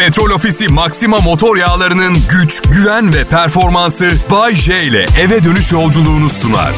Petrol 0.00 0.30
Ofisi 0.30 0.68
Maxima 0.68 1.16
motor 1.16 1.56
yağlarının 1.56 2.16
güç, 2.30 2.62
güven 2.62 3.14
ve 3.14 3.24
performansı 3.24 4.10
Bay 4.30 4.54
J 4.54 4.82
ile 4.82 5.06
eve 5.20 5.44
dönüş 5.44 5.72
yolculuğunu 5.72 6.30
sunar. 6.30 6.72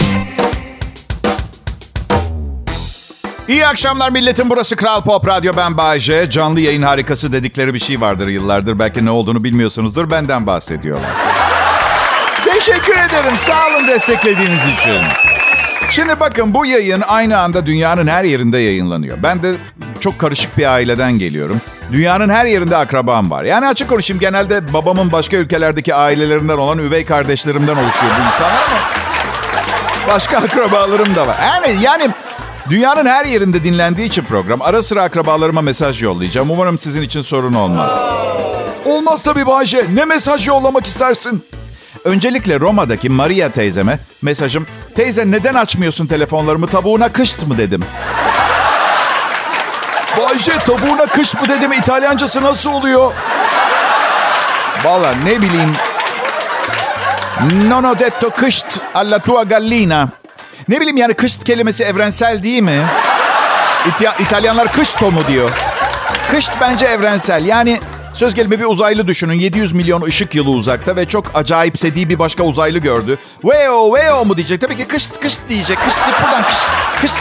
İyi 3.48 3.66
akşamlar 3.66 4.10
milletim. 4.10 4.50
Burası 4.50 4.76
Kral 4.76 5.02
Pop 5.02 5.28
Radyo. 5.28 5.52
Ben 5.56 5.76
Bayece. 5.76 6.30
Canlı 6.30 6.60
yayın 6.60 6.82
harikası 6.82 7.32
dedikleri 7.32 7.74
bir 7.74 7.78
şey 7.78 8.00
vardır 8.00 8.28
yıllardır. 8.28 8.78
Belki 8.78 9.04
ne 9.04 9.10
olduğunu 9.10 9.44
bilmiyorsunuzdur. 9.44 10.10
Benden 10.10 10.46
bahsediyorlar. 10.46 11.10
Teşekkür 12.44 12.92
ederim. 12.92 13.36
Sağ 13.36 13.66
olun 13.66 13.88
desteklediğiniz 13.88 14.66
için. 14.66 15.02
Şimdi 15.90 16.20
bakın 16.20 16.54
bu 16.54 16.66
yayın 16.66 17.00
aynı 17.00 17.38
anda 17.38 17.66
dünyanın 17.66 18.06
her 18.06 18.24
yerinde 18.24 18.58
yayınlanıyor. 18.58 19.22
Ben 19.22 19.42
de 19.42 19.54
çok 20.02 20.18
karışık 20.18 20.58
bir 20.58 20.72
aileden 20.72 21.12
geliyorum. 21.12 21.60
Dünyanın 21.92 22.28
her 22.28 22.46
yerinde 22.46 22.76
akrabam 22.76 23.30
var. 23.30 23.44
Yani 23.44 23.66
açık 23.66 23.88
konuşayım 23.88 24.20
genelde 24.20 24.72
babamın 24.72 25.12
başka 25.12 25.36
ülkelerdeki 25.36 25.94
ailelerinden 25.94 26.58
olan 26.58 26.78
üvey 26.78 27.04
kardeşlerimden 27.04 27.76
oluşuyor 27.76 28.12
bu 28.18 28.26
insanlar 28.26 28.62
ama 28.66 28.78
başka 30.14 30.38
akrabalarım 30.44 31.14
da 31.14 31.26
var. 31.26 31.36
Yani 31.42 31.82
yani 31.82 32.10
dünyanın 32.70 33.06
her 33.06 33.24
yerinde 33.24 33.64
dinlendiği 33.64 34.08
için 34.08 34.24
program 34.24 34.62
ara 34.62 34.82
sıra 34.82 35.02
akrabalarıma 35.02 35.62
mesaj 35.62 36.02
yollayacağım. 36.02 36.50
Umarım 36.50 36.78
sizin 36.78 37.02
için 37.02 37.22
sorun 37.22 37.54
olmaz. 37.54 37.94
Olmaz 38.84 39.22
tabii 39.22 39.46
Bayce. 39.46 39.86
Ne 39.94 40.04
mesaj 40.04 40.48
yollamak 40.48 40.86
istersin? 40.86 41.44
Öncelikle 42.04 42.60
Roma'daki 42.60 43.08
Maria 43.08 43.50
teyzeme 43.50 43.98
mesajım 44.22 44.66
teyze 44.94 45.30
neden 45.30 45.54
açmıyorsun 45.54 46.06
telefonlarımı 46.06 46.66
tabuğuna 46.66 47.12
kışt 47.12 47.46
mı 47.46 47.58
dedim. 47.58 47.84
Bayce 50.18 50.58
tabuğuna 50.58 51.06
kış 51.06 51.34
mı 51.34 51.48
dedim 51.48 51.72
İtalyancası 51.72 52.42
nasıl 52.42 52.70
oluyor? 52.72 53.12
Valla 54.84 55.12
ne 55.24 55.42
bileyim. 55.42 55.72
Non 57.68 57.84
ho 57.84 57.98
detto 57.98 58.30
kışt 58.30 58.80
alla 58.94 59.18
tua 59.18 59.42
gallina. 59.42 60.08
Ne 60.68 60.76
bileyim 60.80 60.96
yani 60.96 61.14
kışt 61.14 61.44
kelimesi 61.44 61.84
evrensel 61.84 62.42
değil 62.42 62.62
mi? 62.62 62.82
İta- 63.88 64.22
İtalyanlar 64.22 64.72
kışto 64.72 65.10
mu 65.12 65.20
diyor. 65.28 65.50
Kışt 66.30 66.52
bence 66.60 66.84
evrensel. 66.86 67.44
Yani 67.46 67.80
söz 68.14 68.34
gelimi 68.34 68.60
bir 68.60 68.64
uzaylı 68.64 69.06
düşünün. 69.08 69.34
700 69.34 69.72
milyon 69.72 70.02
ışık 70.02 70.34
yılı 70.34 70.50
uzakta 70.50 70.96
ve 70.96 71.08
çok 71.08 71.24
acayipsediği 71.34 72.08
bir 72.08 72.18
başka 72.18 72.42
uzaylı 72.42 72.78
gördü. 72.78 73.18
Veo, 73.44 73.94
veo 73.94 74.24
mu 74.24 74.36
diyecek? 74.36 74.60
Tabii 74.60 74.76
ki 74.76 74.84
kışt, 74.88 75.20
kışt 75.20 75.40
diyecek. 75.48 75.78
Kışt 75.84 76.06
git 76.06 76.14
buradan 76.24 76.42
kışt, 76.42 76.66
kışt. 77.00 77.14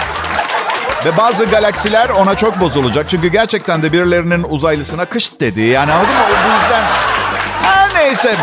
Ve 1.06 1.18
bazı 1.18 1.46
galaksiler 1.46 2.10
ona 2.10 2.36
çok 2.36 2.60
bozulacak. 2.60 3.10
Çünkü 3.10 3.28
gerçekten 3.28 3.84
de 3.84 3.94
birilerinin 3.94 4.46
uzaylısına 4.50 5.06
kışt 5.06 5.42
dedi. 5.42 5.62
Yani 5.62 5.92
anladın 5.92 6.14
mı? 6.14 6.22
Bu 6.30 6.62
yüzden... 6.62 6.84
Her 7.62 7.94
neyse. 7.96 8.36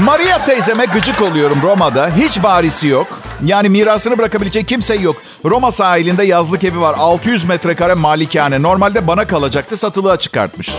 Maria 0.00 0.44
teyzeme 0.44 0.84
gıcık 0.84 1.20
oluyorum 1.22 1.58
Roma'da. 1.62 2.10
Hiç 2.16 2.42
barisi 2.42 2.88
yok. 2.88 3.06
Yani 3.44 3.68
mirasını 3.68 4.18
bırakabilecek 4.18 4.68
kimse 4.68 4.94
yok. 4.94 5.16
Roma 5.44 5.72
sahilinde 5.72 6.24
yazlık 6.24 6.64
evi 6.64 6.80
var. 6.80 6.94
600 6.98 7.44
metrekare 7.44 7.94
malikane. 7.94 8.62
Normalde 8.62 9.06
bana 9.06 9.26
kalacaktı 9.26 9.76
satılığa 9.76 10.16
çıkartmış. 10.16 10.74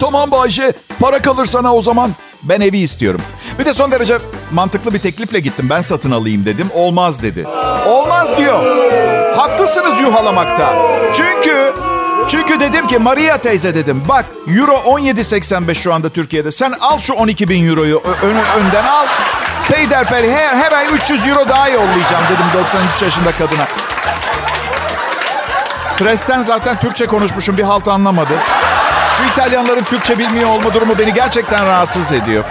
Tamam 0.00 0.30
Bayce. 0.30 0.72
Para 1.00 1.22
kalır 1.22 1.44
sana 1.44 1.74
o 1.74 1.82
zaman. 1.82 2.10
Ben 2.42 2.60
evi 2.60 2.78
istiyorum. 2.78 3.20
Bir 3.58 3.64
de 3.64 3.72
son 3.72 3.92
derece 3.92 4.18
mantıklı 4.52 4.94
bir 4.94 4.98
teklifle 4.98 5.40
gittim. 5.40 5.66
Ben 5.70 5.80
satın 5.80 6.10
alayım 6.10 6.46
dedim. 6.46 6.68
Olmaz 6.74 7.22
dedi. 7.22 7.46
Olmaz 7.86 8.38
diyor. 8.38 8.64
Haklısınız 9.36 10.00
yuhalamakta. 10.00 10.72
Çünkü 11.14 11.72
çünkü 12.28 12.60
dedim 12.60 12.86
ki 12.86 12.98
Maria 12.98 13.38
teyze 13.38 13.74
dedim. 13.74 14.02
Bak 14.08 14.24
euro 14.58 14.72
17.85 14.72 15.74
şu 15.74 15.94
anda 15.94 16.08
Türkiye'de. 16.08 16.52
Sen 16.52 16.74
al 16.80 16.98
şu 16.98 17.14
12 17.14 17.48
bin 17.48 17.68
euroyu 17.68 18.02
ö- 18.04 18.26
ön- 18.26 18.64
önden 18.66 18.84
al. 18.84 19.06
Peyderpey 19.68 20.30
her, 20.32 20.56
her 20.56 20.72
ay 20.72 20.86
300 20.94 21.26
euro 21.26 21.48
daha 21.48 21.68
yollayacağım 21.68 22.24
dedim 22.30 22.46
93 22.54 23.02
yaşında 23.02 23.32
kadına. 23.32 23.64
Stresten 25.94 26.42
zaten 26.42 26.76
Türkçe 26.80 27.06
konuşmuşum 27.06 27.56
bir 27.58 27.62
halt 27.62 27.88
anlamadı. 27.88 28.34
Şu 29.18 29.24
İtalyanların 29.32 29.84
Türkçe 29.84 30.18
bilmiyor 30.18 30.50
olma 30.50 30.74
durumu 30.74 30.98
beni 30.98 31.12
gerçekten 31.14 31.66
rahatsız 31.66 32.12
ediyor. 32.12 32.44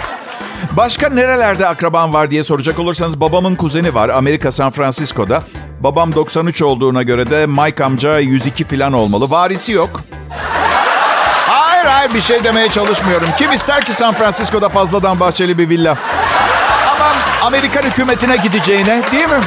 Başka 0.72 1.08
nerelerde 1.08 1.66
akraban 1.66 2.12
var 2.14 2.30
diye 2.30 2.44
soracak 2.44 2.78
olursanız 2.78 3.20
babamın 3.20 3.54
kuzeni 3.54 3.94
var 3.94 4.08
Amerika 4.08 4.52
San 4.52 4.70
Francisco'da. 4.70 5.42
Babam 5.80 6.14
93 6.14 6.62
olduğuna 6.62 7.02
göre 7.02 7.30
de 7.30 7.46
Mike 7.46 7.84
amca 7.84 8.18
102 8.18 8.64
falan 8.64 8.92
olmalı. 8.92 9.30
Varisi 9.30 9.72
yok. 9.72 10.00
Hayır 11.46 11.84
hayır 11.84 12.14
bir 12.14 12.20
şey 12.20 12.44
demeye 12.44 12.68
çalışmıyorum. 12.70 13.28
Kim 13.38 13.52
ister 13.52 13.84
ki 13.84 13.92
San 13.92 14.14
Francisco'da 14.14 14.68
fazladan 14.68 15.20
bahçeli 15.20 15.58
bir 15.58 15.68
villa? 15.68 15.96
Aman 16.94 17.16
Amerikan 17.42 17.82
hükümetine 17.82 18.36
gideceğine 18.36 19.02
değil 19.12 19.28
mi? 19.28 19.40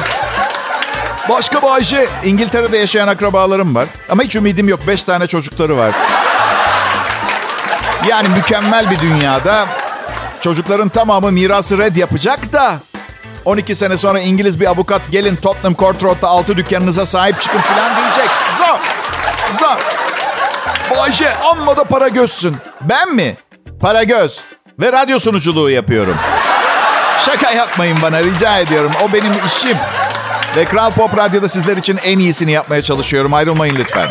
Başka 1.28 1.62
Bayşe, 1.62 2.08
İngiltere'de 2.24 2.78
yaşayan 2.78 3.08
akrabalarım 3.08 3.74
var. 3.74 3.88
Ama 4.08 4.22
hiç 4.22 4.36
ümidim 4.36 4.68
yok. 4.68 4.80
Beş 4.86 5.04
tane 5.04 5.26
çocukları 5.26 5.76
var. 5.76 5.94
Yani 8.08 8.28
mükemmel 8.28 8.90
bir 8.90 8.98
dünyada 8.98 9.66
çocukların 10.40 10.88
tamamı 10.88 11.32
mirası 11.32 11.78
red 11.78 11.96
yapacak 11.96 12.52
da 12.52 12.78
12 13.44 13.74
sene 13.74 13.96
sonra 13.96 14.20
İngiliz 14.20 14.60
bir 14.60 14.66
avukat 14.66 15.10
gelin 15.10 15.36
Tottenham 15.36 15.74
Court 15.74 16.04
Road'da 16.04 16.28
altı 16.28 16.56
dükkanınıza 16.56 17.06
sahip 17.06 17.40
çıkın 17.40 17.60
falan 17.60 17.96
diyecek. 17.96 18.30
Zor. 18.58 18.78
Zor. 19.58 19.78
Bayşe 20.96 21.36
amma 21.36 21.76
da 21.76 21.84
para 21.84 22.08
gözsün. 22.08 22.56
Ben 22.80 23.14
mi? 23.14 23.36
Para 23.80 24.02
göz. 24.02 24.40
Ve 24.80 24.92
radyo 24.92 25.18
sunuculuğu 25.18 25.70
yapıyorum. 25.70 26.16
Şaka 27.26 27.50
yapmayın 27.50 27.98
bana 28.02 28.22
rica 28.22 28.58
ediyorum. 28.58 28.92
O 29.04 29.12
benim 29.12 29.32
işim. 29.46 29.76
Ve 30.56 30.64
Kral 30.64 30.90
Pop 30.90 31.18
Radyo'da 31.18 31.48
sizler 31.48 31.76
için 31.76 32.00
en 32.04 32.18
iyisini 32.18 32.52
yapmaya 32.52 32.82
çalışıyorum. 32.82 33.34
Ayrılmayın 33.34 33.76
lütfen. 33.76 34.08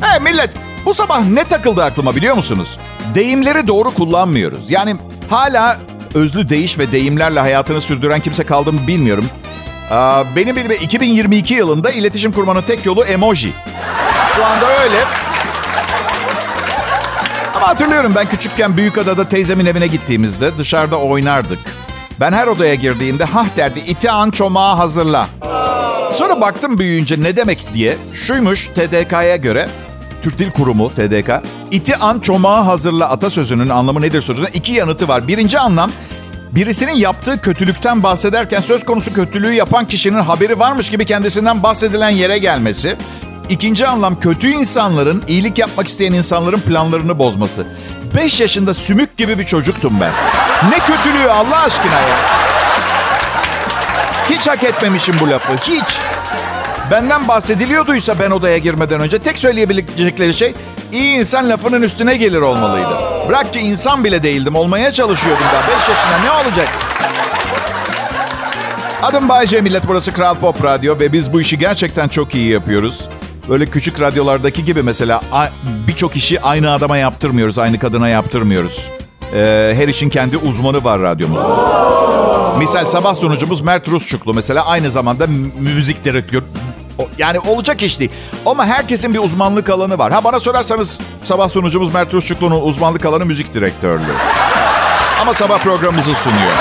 Hey 0.00 0.20
millet, 0.20 0.50
bu 0.86 0.94
sabah 0.94 1.24
ne 1.24 1.44
takıldı 1.44 1.84
aklıma 1.84 2.16
biliyor 2.16 2.34
musunuz? 2.34 2.78
Deyimleri 3.14 3.66
doğru 3.66 3.90
kullanmıyoruz. 3.90 4.70
Yani 4.70 4.96
hala 5.30 5.76
özlü 6.14 6.48
deyiş 6.48 6.78
ve 6.78 6.92
deyimlerle 6.92 7.40
hayatını 7.40 7.80
sürdüren 7.80 8.20
kimse 8.20 8.44
kaldı 8.44 8.72
mı 8.72 8.80
bilmiyorum. 8.86 9.24
Benim 10.36 10.56
bildiğim 10.56 10.82
2022 10.82 11.54
yılında 11.54 11.90
iletişim 11.90 12.32
kurmanın 12.32 12.62
tek 12.62 12.86
yolu 12.86 13.04
emoji. 13.04 13.52
Şu 14.36 14.44
anda 14.44 14.82
öyle. 14.82 15.04
Ama 17.54 17.68
hatırlıyorum 17.68 18.12
ben 18.16 18.28
küçükken 18.28 18.76
Büyükada'da 18.76 19.28
teyzemin 19.28 19.66
evine 19.66 19.86
gittiğimizde 19.86 20.58
dışarıda 20.58 20.96
oynardık. 20.96 21.58
Ben 22.20 22.32
her 22.32 22.46
odaya 22.46 22.74
girdiğimde 22.74 23.24
hah 23.24 23.46
derdi 23.56 23.78
iti 23.78 24.10
an 24.10 24.30
çomağı 24.30 24.76
hazırla. 24.76 25.26
Sonra 26.12 26.40
baktım 26.40 26.78
büyüyünce 26.78 27.22
ne 27.22 27.36
demek 27.36 27.74
diye. 27.74 27.96
Şuymuş 28.14 28.66
TDK'ya 28.66 29.36
göre, 29.36 29.68
Türk 30.26 30.38
Dil 30.38 30.50
Kurumu 30.50 30.90
TDK, 30.94 31.30
iti 31.70 31.96
an 31.96 32.18
çomağı 32.18 32.62
hazırla 32.62 33.10
atasözünün 33.10 33.68
anlamı 33.68 34.02
nedir 34.02 34.20
sorusuna 34.20 34.48
iki 34.48 34.72
yanıtı 34.72 35.08
var. 35.08 35.28
Birinci 35.28 35.58
anlam, 35.58 35.90
birisinin 36.52 36.94
yaptığı 36.94 37.40
kötülükten 37.40 38.02
bahsederken 38.02 38.60
söz 38.60 38.84
konusu 38.84 39.12
kötülüğü 39.12 39.52
yapan 39.52 39.88
kişinin 39.88 40.18
haberi 40.18 40.58
varmış 40.58 40.90
gibi 40.90 41.04
kendisinden 41.04 41.62
bahsedilen 41.62 42.10
yere 42.10 42.38
gelmesi. 42.38 42.96
İkinci 43.48 43.86
anlam 43.86 44.20
kötü 44.20 44.50
insanların, 44.50 45.24
iyilik 45.28 45.58
yapmak 45.58 45.88
isteyen 45.88 46.12
insanların 46.12 46.60
planlarını 46.60 47.18
bozması. 47.18 47.66
5 48.16 48.40
yaşında 48.40 48.74
sümük 48.74 49.16
gibi 49.16 49.38
bir 49.38 49.46
çocuktum 49.46 50.00
ben. 50.00 50.12
Ne 50.70 50.78
kötülüğü 50.78 51.30
Allah 51.30 51.62
aşkına 51.62 52.00
ya. 52.00 52.16
Hiç 54.30 54.48
hak 54.48 54.64
etmemişim 54.64 55.14
bu 55.20 55.30
lafı. 55.30 55.52
Hiç. 55.52 56.15
Benden 56.90 57.28
bahsediliyorduysa 57.28 58.18
ben 58.18 58.30
odaya 58.30 58.58
girmeden 58.58 59.00
önce 59.00 59.18
tek 59.18 59.38
söyleyebilecekleri 59.38 60.34
şey 60.34 60.54
iyi 60.92 61.18
insan 61.18 61.48
lafının 61.48 61.82
üstüne 61.82 62.16
gelir 62.16 62.40
olmalıydı. 62.40 62.98
Bırak 63.28 63.52
ki 63.52 63.60
insan 63.60 64.04
bile 64.04 64.22
değildim. 64.22 64.54
Olmaya 64.56 64.92
çalışıyordum 64.92 65.44
daha. 65.54 65.62
5 65.62 65.72
yaşında 65.88 66.18
ne 66.24 66.30
olacak? 66.30 66.68
Adım 69.02 69.28
Bayce 69.28 69.60
Millet. 69.60 69.88
Burası 69.88 70.12
Kral 70.12 70.34
Pop 70.34 70.64
Radyo 70.64 70.98
ve 71.00 71.12
biz 71.12 71.32
bu 71.32 71.40
işi 71.40 71.58
gerçekten 71.58 72.08
çok 72.08 72.34
iyi 72.34 72.52
yapıyoruz. 72.52 73.08
Böyle 73.48 73.66
küçük 73.66 74.00
radyolardaki 74.00 74.64
gibi 74.64 74.82
mesela 74.82 75.20
birçok 75.88 76.16
işi 76.16 76.40
aynı 76.40 76.72
adama 76.72 76.96
yaptırmıyoruz, 76.98 77.58
aynı 77.58 77.78
kadına 77.78 78.08
yaptırmıyoruz. 78.08 78.90
Ee, 79.34 79.72
her 79.76 79.88
işin 79.88 80.08
kendi 80.08 80.36
uzmanı 80.36 80.84
var 80.84 81.00
radyomuzda. 81.00 82.56
Misal 82.58 82.84
sabah 82.84 83.14
sunucumuz 83.14 83.60
Mert 83.60 83.88
Rusçuklu 83.88 84.34
mesela 84.34 84.66
aynı 84.66 84.90
zamanda 84.90 85.26
mü- 85.26 85.50
müzik 85.74 86.04
direktör. 86.04 86.42
Yani 87.18 87.40
olacak 87.40 87.82
iş 87.82 88.00
değil. 88.00 88.10
Ama 88.46 88.66
herkesin 88.66 89.14
bir 89.14 89.18
uzmanlık 89.18 89.70
alanı 89.70 89.98
var. 89.98 90.12
Ha 90.12 90.24
bana 90.24 90.40
sorarsanız 90.40 91.00
sabah 91.24 91.48
sunucumuz 91.48 91.94
Mert 91.94 92.14
Rusçuklu'nun 92.14 92.60
uzmanlık 92.60 93.04
alanı 93.06 93.26
müzik 93.26 93.54
direktörlüğü. 93.54 94.14
Ama 95.20 95.34
sabah 95.34 95.58
programımızı 95.58 96.14
sunuyor. 96.14 96.52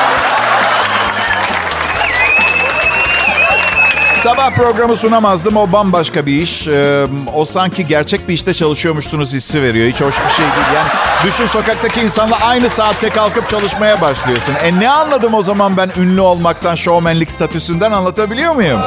Sabah 4.25 4.51
programı 4.51 4.95
sunamazdım. 4.95 5.57
O 5.57 5.71
bambaşka 5.71 6.25
bir 6.25 6.41
iş. 6.41 6.67
Ee, 6.67 7.07
o 7.33 7.45
sanki 7.45 7.87
gerçek 7.87 8.27
bir 8.27 8.33
işte 8.33 8.53
çalışıyormuşsunuz 8.53 9.33
hissi 9.33 9.61
veriyor. 9.61 9.87
Hiç 9.87 10.01
hoş 10.01 10.15
bir 10.25 10.29
şey 10.29 10.45
değil. 10.45 10.67
Yani 10.75 10.87
düşün 11.23 11.47
sokaktaki 11.47 12.01
insanla 12.01 12.37
aynı 12.41 12.69
saatte 12.69 13.09
kalkıp 13.09 13.49
çalışmaya 13.49 14.01
başlıyorsun. 14.01 14.53
E 14.63 14.79
ne 14.79 14.89
anladım 14.89 15.33
o 15.33 15.43
zaman 15.43 15.77
ben 15.77 15.91
ünlü 15.97 16.21
olmaktan, 16.21 16.75
şovmenlik 16.75 17.31
statüsünden 17.31 17.91
anlatabiliyor 17.91 18.55
muyum? 18.55 18.81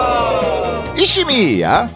İşim 0.98 1.28
iyi 1.28 1.58
ya. 1.58 1.90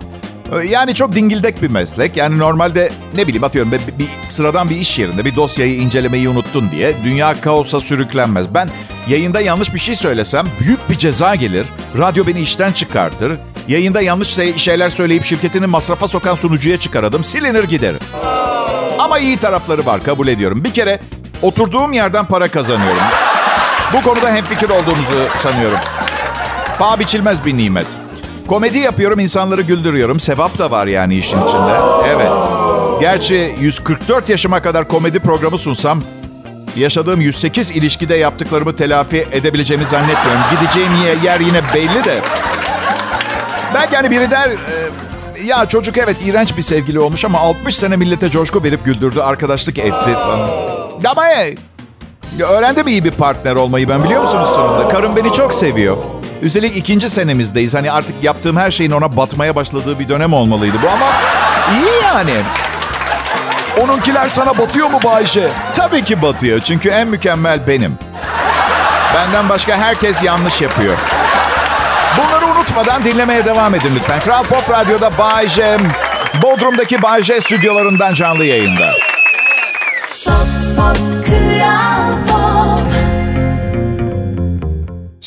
Yani 0.69 0.95
çok 0.95 1.15
dingildek 1.15 1.63
bir 1.63 1.71
meslek. 1.71 2.17
Yani 2.17 2.39
normalde 2.39 2.93
ne 3.15 3.27
bileyim 3.27 3.45
atıyorum 3.45 3.73
bir, 3.73 3.79
bir 3.99 4.09
sıradan 4.29 4.71
bir 4.71 4.77
iş 4.77 4.99
yerinde 4.99 5.25
bir 5.25 5.37
dosyayı 5.37 5.75
incelemeyi 5.75 6.29
unuttun 6.29 6.71
diye 6.71 6.95
dünya 7.05 7.41
kaosa 7.41 7.81
sürüklenmez. 7.81 8.55
Ben 8.55 8.71
yayında 9.09 9.41
yanlış 9.41 9.75
bir 9.75 9.79
şey 9.79 9.95
söylesem 9.95 10.47
büyük 10.61 10.91
bir 10.91 10.99
ceza 10.99 11.35
gelir. 11.35 11.67
Radyo 11.99 12.27
beni 12.27 12.41
işten 12.41 12.73
çıkartır. 12.73 13.39
Yayında 13.69 14.01
yanlış 14.01 14.29
şey, 14.29 14.59
şeyler 14.59 14.91
söyleyip 14.91 15.25
şirketini 15.25 15.67
masrafa 15.67 16.09
sokan 16.09 16.35
sunucuya 16.35 16.81
çıkaradım. 16.81 17.25
Silinir 17.25 17.65
gider. 17.65 17.97
Ama 18.99 19.19
iyi 19.19 19.37
tarafları 19.37 19.87
var 19.87 20.03
kabul 20.03 20.29
ediyorum. 20.29 20.65
Bir 20.65 20.73
kere 20.73 21.01
oturduğum 21.43 21.93
yerden 21.93 22.27
para 22.27 22.49
kazanıyorum. 22.49 23.03
Bu 23.93 24.03
konuda 24.03 24.31
hemfikir 24.35 24.71
olduğumuzu 24.71 25.15
sanıyorum. 25.43 25.79
Paha 26.79 27.01
biçilmez 27.01 27.45
bir 27.45 27.59
nimet. 27.59 28.02
Komedi 28.53 28.79
yapıyorum, 28.79 29.19
insanları 29.19 29.63
güldürüyorum. 29.63 30.21
Sevap 30.21 30.59
da 30.59 30.71
var 30.71 30.87
yani 30.87 31.15
işin 31.15 31.43
içinde. 31.43 31.73
Evet. 32.09 32.29
Gerçi 33.01 33.55
144 33.61 34.29
yaşıma 34.29 34.63
kadar 34.63 34.89
komedi 34.89 35.21
programı 35.21 35.59
sunsam 35.59 36.03
yaşadığım 36.77 37.21
108 37.21 37.71
ilişkide 37.71 38.15
yaptıklarımı 38.15 38.77
telafi 38.77 39.27
edebileceğimi 39.33 39.85
zannetmiyorum. 39.85 40.43
Gideceğim 40.51 40.93
yer 41.25 41.41
yine 41.41 41.61
belli 41.75 42.05
de. 42.05 42.21
Belki 43.75 43.97
hani 43.97 44.11
biri 44.11 44.31
der... 44.31 44.51
Ya 45.45 45.69
çocuk 45.69 45.99
evet 45.99 46.27
iğrenç 46.27 46.57
bir 46.57 46.63
sevgili 46.63 47.01
olmuş 47.01 47.25
ama 47.25 47.39
60 47.39 47.77
sene 47.77 47.97
millete 47.97 48.31
coşku 48.31 48.65
verip 48.65 48.85
güldürdü, 48.85 49.21
arkadaşlık 49.21 49.79
etti 49.79 50.13
falan. 50.13 50.51
Ama 51.11 51.27
hey, 51.27 51.55
öğrendim 52.41 52.87
iyi 52.87 53.05
bir 53.05 53.11
partner 53.11 53.57
olmayı 53.57 53.89
ben 53.89 54.05
biliyor 54.05 54.21
musunuz 54.21 54.49
sonunda? 54.49 54.89
Karım 54.89 55.17
beni 55.17 55.33
çok 55.33 55.55
seviyor. 55.55 55.97
Üstelik 56.43 56.77
ikinci 56.77 57.11
senemizdeyiz. 57.11 57.75
Hani 57.75 57.93
artık 57.93 58.25
yaptığım 58.25 58.57
her 58.57 58.71
şeyin 58.71 58.91
ona 58.91 59.17
batmaya 59.17 59.57
başladığı 59.57 59.99
bir 59.99 60.09
dönem 60.09 60.33
olmalıydı 60.33 60.77
bu 60.83 60.89
ama 60.91 61.07
iyi 61.73 62.03
yani. 62.05 62.35
Onunkiler 63.81 64.29
sana 64.29 64.59
batıyor 64.59 64.91
mu 64.91 65.01
Bayşe? 65.05 65.51
Tabii 65.75 66.05
ki 66.05 66.23
batıyor 66.23 66.61
çünkü 66.61 66.89
en 66.89 67.09
mükemmel 67.09 67.67
benim. 67.67 67.99
Benden 69.15 69.49
başka 69.49 69.77
herkes 69.77 70.23
yanlış 70.23 70.61
yapıyor. 70.61 70.99
Bunları 72.17 72.47
unutmadan 72.47 73.05
dinlemeye 73.05 73.45
devam 73.45 73.75
edin 73.75 73.93
lütfen. 73.97 74.21
Kral 74.21 74.45
Pop 74.45 74.71
Radyo'da 74.71 75.19
Bay 75.19 75.49
J, 75.49 75.77
Bodrum'daki 76.43 77.03
Bay 77.03 77.23
stüdyolarından 77.23 78.15
canlı 78.15 78.45
yayında. 78.45 78.93
Pop, 80.25 80.47
pop, 80.77 80.97
kral 81.27 82.27
pop. 82.27 82.32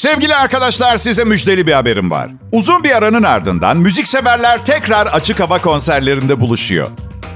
Sevgili 0.06 0.36
arkadaşlar 0.36 0.98
size 0.98 1.24
müjdeli 1.24 1.68
bir 1.68 1.74
haberim 1.74 2.12
var. 2.12 2.32
Uzun 2.52 2.84
bir 2.84 2.92
aranın 2.98 3.24
ardından 3.24 3.78
müzikseverler 3.78 4.66
tekrar 4.66 5.08
açık 5.08 5.40
hava 5.40 5.62
konserlerinde 5.62 6.40
buluşuyor. 6.40 6.88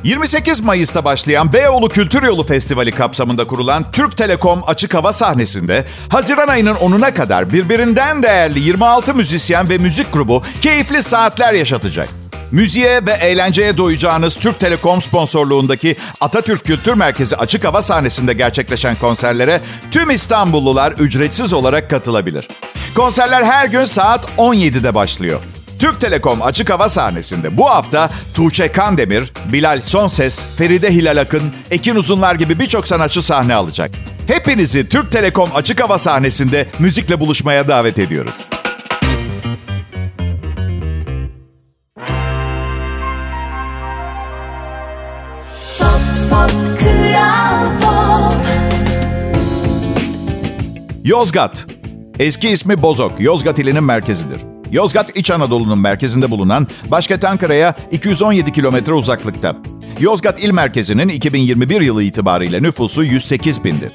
28 0.03 0.61
Mayıs'ta 0.61 1.05
başlayan 1.05 1.53
Beyoğlu 1.53 1.89
Kültür 1.89 2.23
Yolu 2.23 2.43
Festivali 2.43 2.91
kapsamında 2.91 3.47
kurulan 3.47 3.91
Türk 3.91 4.17
Telekom 4.17 4.61
açık 4.67 4.93
hava 4.93 5.13
sahnesinde 5.13 5.85
Haziran 6.09 6.47
ayının 6.47 6.75
10'una 6.75 7.13
kadar 7.13 7.53
birbirinden 7.53 8.23
değerli 8.23 8.59
26 8.59 9.15
müzisyen 9.15 9.69
ve 9.69 9.77
müzik 9.77 10.13
grubu 10.13 10.43
keyifli 10.61 11.03
saatler 11.03 11.53
yaşatacak. 11.53 12.18
Müziğe 12.51 13.05
ve 13.05 13.11
eğlenceye 13.11 13.77
doyacağınız 13.77 14.35
Türk 14.35 14.59
Telekom 14.59 15.01
sponsorluğundaki 15.01 15.95
Atatürk 16.21 16.65
Kültür 16.65 16.93
Merkezi 16.93 17.35
açık 17.35 17.63
hava 17.63 17.81
sahnesinde 17.81 18.33
gerçekleşen 18.33 18.95
konserlere 18.95 19.61
tüm 19.91 20.09
İstanbullular 20.09 20.91
ücretsiz 20.91 21.53
olarak 21.53 21.89
katılabilir. 21.89 22.47
Konserler 22.95 23.43
her 23.43 23.65
gün 23.65 23.85
saat 23.85 24.25
17'de 24.37 24.95
başlıyor. 24.95 25.41
Türk 25.79 26.01
Telekom 26.01 26.41
açık 26.41 26.69
hava 26.69 26.89
sahnesinde 26.89 27.57
bu 27.57 27.69
hafta 27.69 28.09
Tuğçe 28.33 28.71
Kandemir, 28.71 29.33
Bilal 29.45 29.81
Sonses, 29.81 30.45
Feride 30.57 30.91
Hilal 30.93 31.17
Akın, 31.17 31.53
Ekin 31.71 31.95
Uzunlar 31.95 32.35
gibi 32.35 32.59
birçok 32.59 32.87
sanatçı 32.87 33.21
sahne 33.21 33.55
alacak. 33.55 33.91
Hepinizi 34.27 34.89
Türk 34.89 35.11
Telekom 35.11 35.49
açık 35.55 35.83
hava 35.83 35.97
sahnesinde 35.97 36.67
müzikle 36.79 37.19
buluşmaya 37.19 37.67
davet 37.67 37.99
ediyoruz. 37.99 38.47
Yozgat. 51.09 51.67
Eski 52.19 52.49
ismi 52.49 52.81
Bozok. 52.81 53.11
Yozgat 53.19 53.59
ilinin 53.59 53.83
merkezidir. 53.83 54.37
Yozgat 54.71 55.17
İç 55.17 55.31
Anadolu'nun 55.31 55.79
merkezinde 55.79 56.31
bulunan 56.31 56.67
başkent 56.91 57.25
Ankara'ya 57.25 57.75
217 57.91 58.51
kilometre 58.51 58.93
uzaklıkta. 58.93 59.55
Yozgat 59.99 60.43
il 60.43 60.51
merkezinin 60.51 61.09
2021 61.09 61.81
yılı 61.81 62.03
itibariyle 62.03 62.63
nüfusu 62.63 63.03
108 63.03 63.63
bindi. 63.63 63.91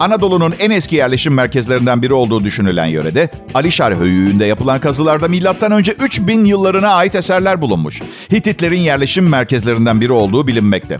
Anadolu'nun 0.00 0.54
en 0.58 0.70
eski 0.70 0.96
yerleşim 0.96 1.34
merkezlerinden 1.34 2.02
biri 2.02 2.12
olduğu 2.12 2.44
düşünülen 2.44 2.86
yörede 2.86 3.28
Alişar 3.54 3.94
Höyüğü'nde 3.94 4.44
yapılan 4.44 4.80
kazılarda 4.80 5.28
M.Ö. 5.28 5.80
3000 6.04 6.44
yıllarına 6.44 6.88
ait 6.88 7.14
eserler 7.14 7.62
bulunmuş. 7.62 8.02
Hititlerin 8.32 8.80
yerleşim 8.80 9.28
merkezlerinden 9.28 10.00
biri 10.00 10.12
olduğu 10.12 10.46
bilinmekte. 10.46 10.98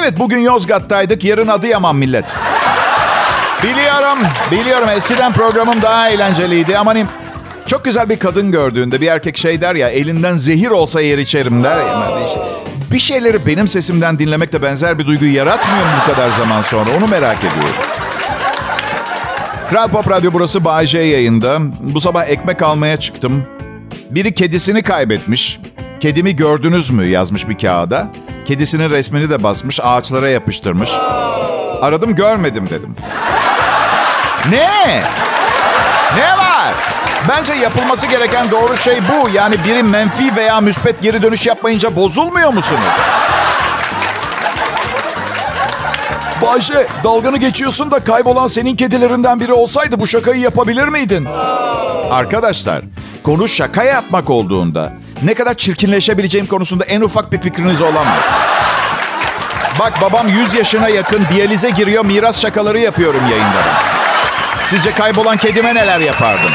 Evet 0.00 0.18
bugün 0.18 0.38
Yozgat'taydık, 0.38 1.24
yarın 1.24 1.48
Adıyaman 1.48 1.96
millet. 1.96 2.24
Biliyorum, 3.64 4.18
biliyorum. 4.50 4.88
Eskiden 4.88 5.32
programım 5.32 5.82
daha 5.82 6.08
eğlenceliydi 6.08 6.78
ama 6.78 6.90
hani 6.90 7.06
çok 7.66 7.84
güzel 7.84 8.10
bir 8.10 8.18
kadın 8.18 8.52
gördüğünde 8.52 9.00
bir 9.00 9.06
erkek 9.06 9.36
şey 9.36 9.60
der 9.60 9.74
ya 9.74 9.88
elinden 9.88 10.36
zehir 10.36 10.70
olsa 10.70 11.00
yer 11.00 11.18
içerim 11.18 11.64
der 11.64 11.76
ya. 11.76 12.20
Işte, 12.26 12.40
bir 12.92 12.98
şeyleri 12.98 13.46
benim 13.46 13.68
sesimden 13.68 14.18
dinlemek 14.18 14.52
de 14.52 14.62
benzer 14.62 14.98
bir 14.98 15.06
duyguyu 15.06 15.34
yaratmıyor 15.34 15.86
mu 15.86 15.92
bu 16.02 16.12
kadar 16.12 16.30
zaman 16.30 16.62
sonra? 16.62 16.90
Onu 16.98 17.08
merak 17.08 17.38
ediyorum. 17.38 17.74
Kral 19.70 19.88
Pop 19.88 20.10
Radyo 20.10 20.32
burası 20.32 20.64
Bay 20.64 20.86
J 20.86 20.98
yayında. 20.98 21.58
Bu 21.80 22.00
sabah 22.00 22.28
ekmek 22.28 22.62
almaya 22.62 22.96
çıktım. 22.96 23.44
Biri 24.10 24.34
kedisini 24.34 24.82
kaybetmiş. 24.82 25.60
Kedimi 26.00 26.36
gördünüz 26.36 26.90
mü 26.90 27.04
yazmış 27.04 27.48
bir 27.48 27.58
kağıda. 27.58 28.08
Kedisinin 28.46 28.90
resmini 28.90 29.30
de 29.30 29.42
basmış, 29.42 29.80
ağaçlara 29.82 30.28
yapıştırmış. 30.28 30.90
Aradım 31.80 32.14
görmedim 32.14 32.68
dedim. 32.70 32.96
Ne? 34.50 35.02
Ne 36.16 36.36
var? 36.38 36.74
Bence 37.28 37.52
yapılması 37.52 38.06
gereken 38.06 38.50
doğru 38.50 38.76
şey 38.76 38.98
bu. 39.08 39.28
Yani 39.34 39.64
biri 39.64 39.82
menfi 39.82 40.36
veya 40.36 40.60
müspet 40.60 41.02
geri 41.02 41.22
dönüş 41.22 41.46
yapmayınca 41.46 41.96
bozulmuyor 41.96 42.52
musunuz? 42.52 42.80
Bayşe 46.42 46.86
dalganı 47.04 47.36
geçiyorsun 47.38 47.90
da 47.90 48.04
kaybolan 48.04 48.46
senin 48.46 48.76
kedilerinden 48.76 49.40
biri 49.40 49.52
olsaydı 49.52 50.00
bu 50.00 50.06
şakayı 50.06 50.40
yapabilir 50.40 50.88
miydin? 50.88 51.24
Arkadaşlar 52.10 52.82
konu 53.22 53.48
şaka 53.48 53.84
yapmak 53.84 54.30
olduğunda 54.30 54.92
ne 55.22 55.34
kadar 55.34 55.54
çirkinleşebileceğim 55.54 56.46
konusunda 56.46 56.84
en 56.84 57.00
ufak 57.00 57.32
bir 57.32 57.40
fikriniz 57.40 57.82
olamaz. 57.82 58.24
Bak 59.78 59.92
babam 60.02 60.28
100 60.28 60.54
yaşına 60.54 60.88
yakın 60.88 61.24
diyalize 61.34 61.70
giriyor 61.70 62.04
miras 62.04 62.40
şakaları 62.40 62.78
yapıyorum 62.78 63.22
yayında. 63.30 63.93
Sizce 64.74 64.94
kaybolan 64.94 65.36
kedime 65.36 65.74
neler 65.74 66.00
yapardım? 66.00 66.50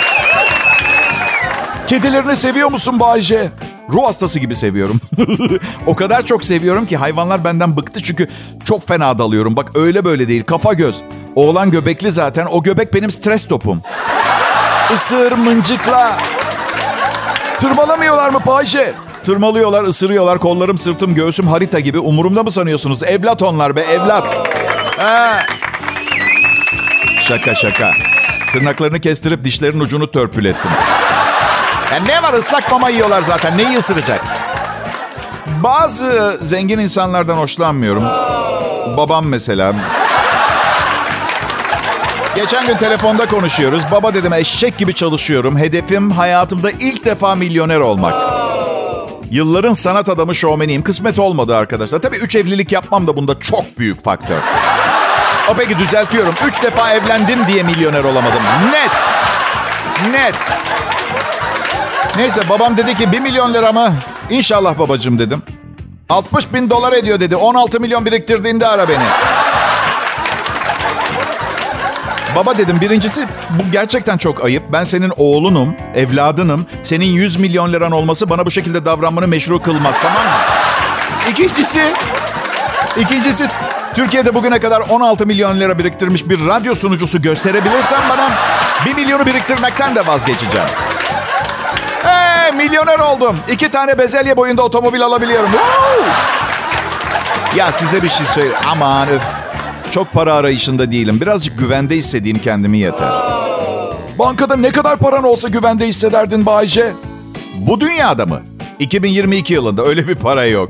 Kedilerini 1.88 2.36
seviyor 2.36 2.72
musun 2.72 3.00
Bayce? 3.00 3.50
Ruh 3.94 4.04
hastası 4.04 4.40
gibi 4.40 4.56
seviyorum. 4.56 5.02
o 5.86 5.96
kadar 5.96 6.26
çok 6.26 6.46
seviyorum 6.46 6.86
ki 6.86 6.98
hayvanlar 6.98 7.44
benden 7.44 7.78
bıktı 7.78 8.04
çünkü 8.04 8.28
çok 8.66 8.88
fena 8.88 9.18
dalıyorum. 9.20 9.56
Bak 9.56 9.72
öyle 9.76 10.06
böyle 10.06 10.28
değil 10.28 10.44
kafa 10.44 10.74
göz. 10.74 11.02
Oğlan 11.36 11.72
göbekli 11.72 12.12
zaten 12.12 12.46
o 12.46 12.64
göbek 12.64 12.94
benim 12.94 13.12
stres 13.12 13.48
topum. 13.48 13.82
Isır 14.94 15.32
mıncıkla. 15.32 16.18
Tırmalamıyorlar 17.58 18.30
mı 18.30 18.40
Bayce? 18.46 18.94
Tırmalıyorlar, 19.26 19.84
ısırıyorlar. 19.84 20.40
Kollarım, 20.40 20.78
sırtım, 20.78 21.16
göğsüm 21.16 21.48
harita 21.48 21.80
gibi. 21.80 22.00
Umurumda 22.00 22.44
mı 22.44 22.52
sanıyorsunuz? 22.52 23.04
Evlat 23.04 23.42
onlar 23.42 23.76
be, 23.76 23.82
evlat. 23.82 24.48
Ha. 24.98 25.46
Şaka 27.22 27.56
şaka. 27.56 28.09
Tırnaklarını 28.52 29.00
kestirip 29.00 29.44
dişlerin 29.44 29.80
ucunu 29.80 30.12
törpülettim. 30.12 30.72
Ya 31.92 32.00
ne 32.00 32.24
var 32.24 32.34
ıslak 32.34 32.72
mama 32.72 32.90
yiyorlar 32.90 33.22
zaten. 33.22 33.58
Neyi 33.58 33.78
ısıracak? 33.78 34.22
Bazı 35.64 36.40
zengin 36.42 36.80
insanlardan 36.80 37.38
hoşlanmıyorum. 37.38 38.04
Babam 38.98 39.26
mesela. 39.26 39.76
Geçen 42.36 42.68
gün 42.68 42.78
telefonda 42.78 43.26
konuşuyoruz. 43.26 43.84
Baba 43.92 44.14
dedim 44.14 44.34
eşek 44.34 44.78
gibi 44.78 44.94
çalışıyorum. 44.94 45.58
Hedefim 45.58 46.12
hayatımda 46.12 46.72
ilk 46.72 47.06
defa 47.06 47.36
milyoner 47.36 47.80
olmak. 47.80 48.40
Yılların 49.32 49.74
sanat 49.74 50.10
adamı 50.10 50.36
şovmeniyim. 50.36 50.82
Kısmet 50.82 51.20
olmadı 51.20 51.56
arkadaşlar. 51.56 52.00
Tabii 52.00 52.18
üç 52.18 52.36
evlilik 52.36 52.72
yapmam 52.72 53.08
da 53.08 53.18
bunda 53.18 53.40
çok 53.40 53.80
büyük 53.80 54.04
faktör. 54.04 54.40
O 55.52 55.54
peki 55.54 55.80
düzeltiyorum. 55.80 56.36
Üç 56.48 56.64
defa 56.64 56.94
evlendim 56.94 57.48
diye 57.48 57.64
milyoner 57.64 58.04
olamadım. 58.04 58.42
Net. 58.72 58.92
Net. 60.12 60.36
Neyse 62.18 62.50
babam 62.50 62.78
dedi 62.78 62.96
ki 62.96 63.12
bir 63.12 63.20
milyon 63.20 63.54
lira 63.54 63.72
mı? 63.72 63.94
İnşallah 64.30 64.80
babacığım 64.80 65.20
dedim. 65.20 65.44
60 66.10 66.54
bin 66.54 66.70
dolar 66.70 66.94
ediyor 66.94 67.20
dedi. 67.20 67.36
16 67.36 67.80
milyon 67.80 68.06
biriktirdiğinde 68.06 68.68
ara 68.68 68.90
beni. 68.90 69.04
Baba 72.36 72.58
dedim 72.58 72.82
birincisi 72.82 73.28
bu 73.50 73.72
gerçekten 73.72 74.18
çok 74.18 74.44
ayıp. 74.44 74.64
Ben 74.74 74.84
senin 74.84 75.14
oğlunum, 75.18 75.76
evladınım. 75.96 76.66
Senin 76.84 77.06
100 77.06 77.38
milyon 77.38 77.74
liran 77.74 77.92
olması 77.92 78.30
bana 78.30 78.46
bu 78.46 78.52
şekilde 78.52 78.86
davranmanı 78.86 79.28
meşru 79.28 79.62
kılmaz 79.62 79.96
tamam 80.02 80.24
mı? 80.24 80.32
İkincisi, 81.30 81.82
ikincisi 83.00 83.48
Türkiye'de 83.96 84.36
bugüne 84.36 84.60
kadar 84.60 84.82
16 84.90 85.26
milyon 85.26 85.60
lira 85.60 85.80
biriktirmiş 85.80 86.30
bir 86.30 86.48
radyo 86.48 86.76
sunucusu 86.76 87.22
gösterebilirsen 87.22 88.02
bana 88.10 88.30
1 88.86 88.94
milyonu 88.96 89.26
biriktirmekten 89.26 89.96
de 89.96 90.08
vazgeçeceğim. 90.08 90.68
Hey, 92.04 92.52
milyoner 92.52 93.00
oldum. 93.00 93.38
İki 93.52 93.72
tane 93.72 93.98
bezelye 93.98 94.38
boyunda 94.38 94.62
otomobil 94.64 95.02
alabiliyorum. 95.02 95.52
Woo! 95.52 96.06
Ya 97.56 97.72
size 97.72 98.04
bir 98.04 98.10
şey 98.10 98.26
söyle. 98.26 98.54
Aman 98.72 99.10
öf. 99.10 99.24
Çok 99.92 100.14
para 100.14 100.34
arayışında 100.34 100.92
değilim. 100.92 101.22
Birazcık 101.22 101.60
güvende 101.60 101.96
hissedeyim 101.96 102.40
kendimi 102.40 102.78
yeter. 102.78 103.12
Bankada 104.20 104.56
ne 104.56 104.72
kadar 104.72 104.98
paran 104.98 105.24
olsa 105.24 105.48
güvende 105.48 105.88
hissederdin 105.88 106.46
Bayce. 106.46 106.92
Bu 107.56 107.80
dünyada 107.82 108.26
mı? 108.26 108.42
2022 108.80 109.54
yılında 109.54 109.84
öyle 109.84 110.08
bir 110.08 110.16
para 110.16 110.46
yok. 110.46 110.70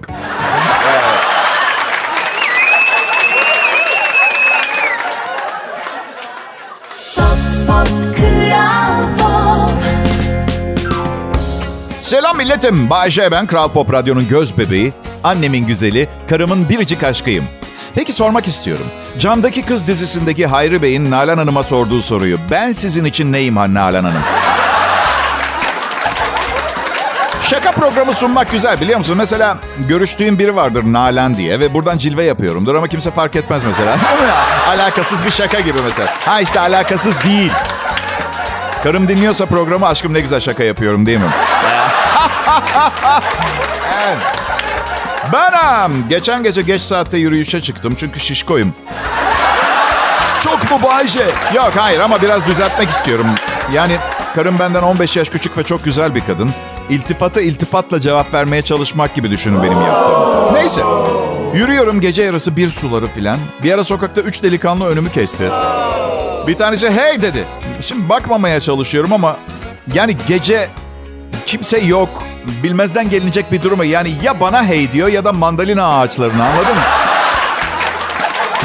Selam 12.10 12.38
milletim. 12.38 12.90
Bayşe 12.90 13.32
ben 13.32 13.48
Kral 13.48 13.70
Pop 13.70 13.94
Radyo'nun 13.94 14.28
göz 14.28 14.58
bebeği, 14.58 14.94
annemin 15.24 15.68
güzeli, 15.68 16.10
karımın 16.30 16.70
biricik 16.70 17.04
aşkıyım. 17.04 17.46
Peki 17.96 18.14
sormak 18.14 18.48
istiyorum. 18.48 18.86
Camdaki 19.18 19.66
Kız 19.66 19.88
dizisindeki 19.88 20.48
Hayri 20.48 20.82
Bey'in 20.82 21.12
Nalan 21.12 21.38
Hanım'a 21.38 21.64
sorduğu 21.64 22.02
soruyu. 22.02 22.40
Ben 22.52 22.72
sizin 22.72 23.06
için 23.06 23.34
neyim 23.34 23.58
ha 23.58 23.74
Nalan 23.74 24.04
Hanım? 24.04 24.22
Şaka 27.42 27.72
programı 27.72 28.14
sunmak 28.14 28.52
güzel 28.52 28.82
biliyor 28.82 28.98
musun? 28.98 29.18
Mesela 29.18 29.58
görüştüğüm 29.88 30.40
biri 30.40 30.56
vardır 30.56 30.84
Nalan 30.86 31.38
diye 31.38 31.60
ve 31.60 31.74
buradan 31.74 31.98
cilve 31.98 32.24
yapıyorumdur 32.24 32.76
ama 32.76 32.88
kimse 32.88 33.12
fark 33.12 33.36
etmez 33.36 33.64
mesela. 33.64 33.98
alakasız 34.70 35.26
bir 35.26 35.32
şaka 35.32 35.60
gibi 35.60 35.78
mesela. 35.86 36.10
Ha 36.26 36.42
işte 36.42 36.60
alakasız 36.60 37.22
değil. 37.22 37.52
Karım 38.84 39.08
dinliyorsa 39.08 39.46
programı 39.46 39.88
aşkım 39.88 40.14
ne 40.14 40.20
güzel 40.20 40.40
şaka 40.40 40.64
yapıyorum 40.64 41.06
değil 41.06 41.18
mi? 41.18 41.32
Evet. 44.04 44.18
Benim. 45.34 46.10
Geçen 46.10 46.44
gece 46.44 46.62
geç 46.62 46.82
saatte 46.82 47.18
yürüyüşe 47.18 47.62
çıktım 47.62 47.96
çünkü 47.98 48.20
şişkoyum. 48.20 48.74
Çok 50.42 50.72
mu 50.72 50.80
Bayce? 50.84 51.26
Yok 51.56 51.72
hayır 51.76 52.00
ama 52.00 52.22
biraz 52.22 52.46
düzeltmek 52.46 52.90
istiyorum. 52.90 53.28
Yani 53.74 53.98
karım 54.36 54.60
benden 54.60 54.82
15 54.82 55.18
yaş 55.18 55.30
küçük 55.30 55.58
ve 55.58 55.64
çok 55.64 55.84
güzel 55.84 56.16
bir 56.16 56.26
kadın. 56.26 56.54
İltifata 56.90 57.42
iltifatla 57.42 58.00
cevap 58.00 58.34
vermeye 58.34 58.62
çalışmak 58.62 59.16
gibi 59.16 59.32
düşünün 59.32 59.64
benim 59.64 59.82
yaptığımı. 59.82 60.54
Neyse. 60.54 60.82
Yürüyorum 61.54 62.02
gece 62.02 62.24
yarısı 62.24 62.58
bir 62.58 62.70
suları 62.72 63.08
filan. 63.08 63.40
Bir 63.64 63.72
ara 63.72 63.84
sokakta 63.84 64.22
üç 64.22 64.44
delikanlı 64.44 64.88
önümü 64.88 65.12
kesti. 65.12 65.50
Bir 66.48 66.56
tanesi 66.56 66.90
hey 66.90 67.22
dedi. 67.22 67.46
Şimdi 67.82 68.10
bakmamaya 68.10 68.62
çalışıyorum 68.62 69.14
ama 69.14 69.38
yani 69.94 70.18
gece 70.28 70.70
kimse 71.50 71.80
yok. 71.80 72.24
Bilmezden 72.64 73.10
gelinecek 73.10 73.52
bir 73.52 73.62
durumu. 73.62 73.86
Yani 73.86 74.12
ya 74.24 74.40
bana 74.40 74.64
hey 74.64 74.92
diyor 74.92 75.08
ya 75.08 75.26
da 75.26 75.34
mandalina 75.34 76.00
ağaçlarını 76.00 76.44
anladın 76.44 76.76
mı? 76.76 76.84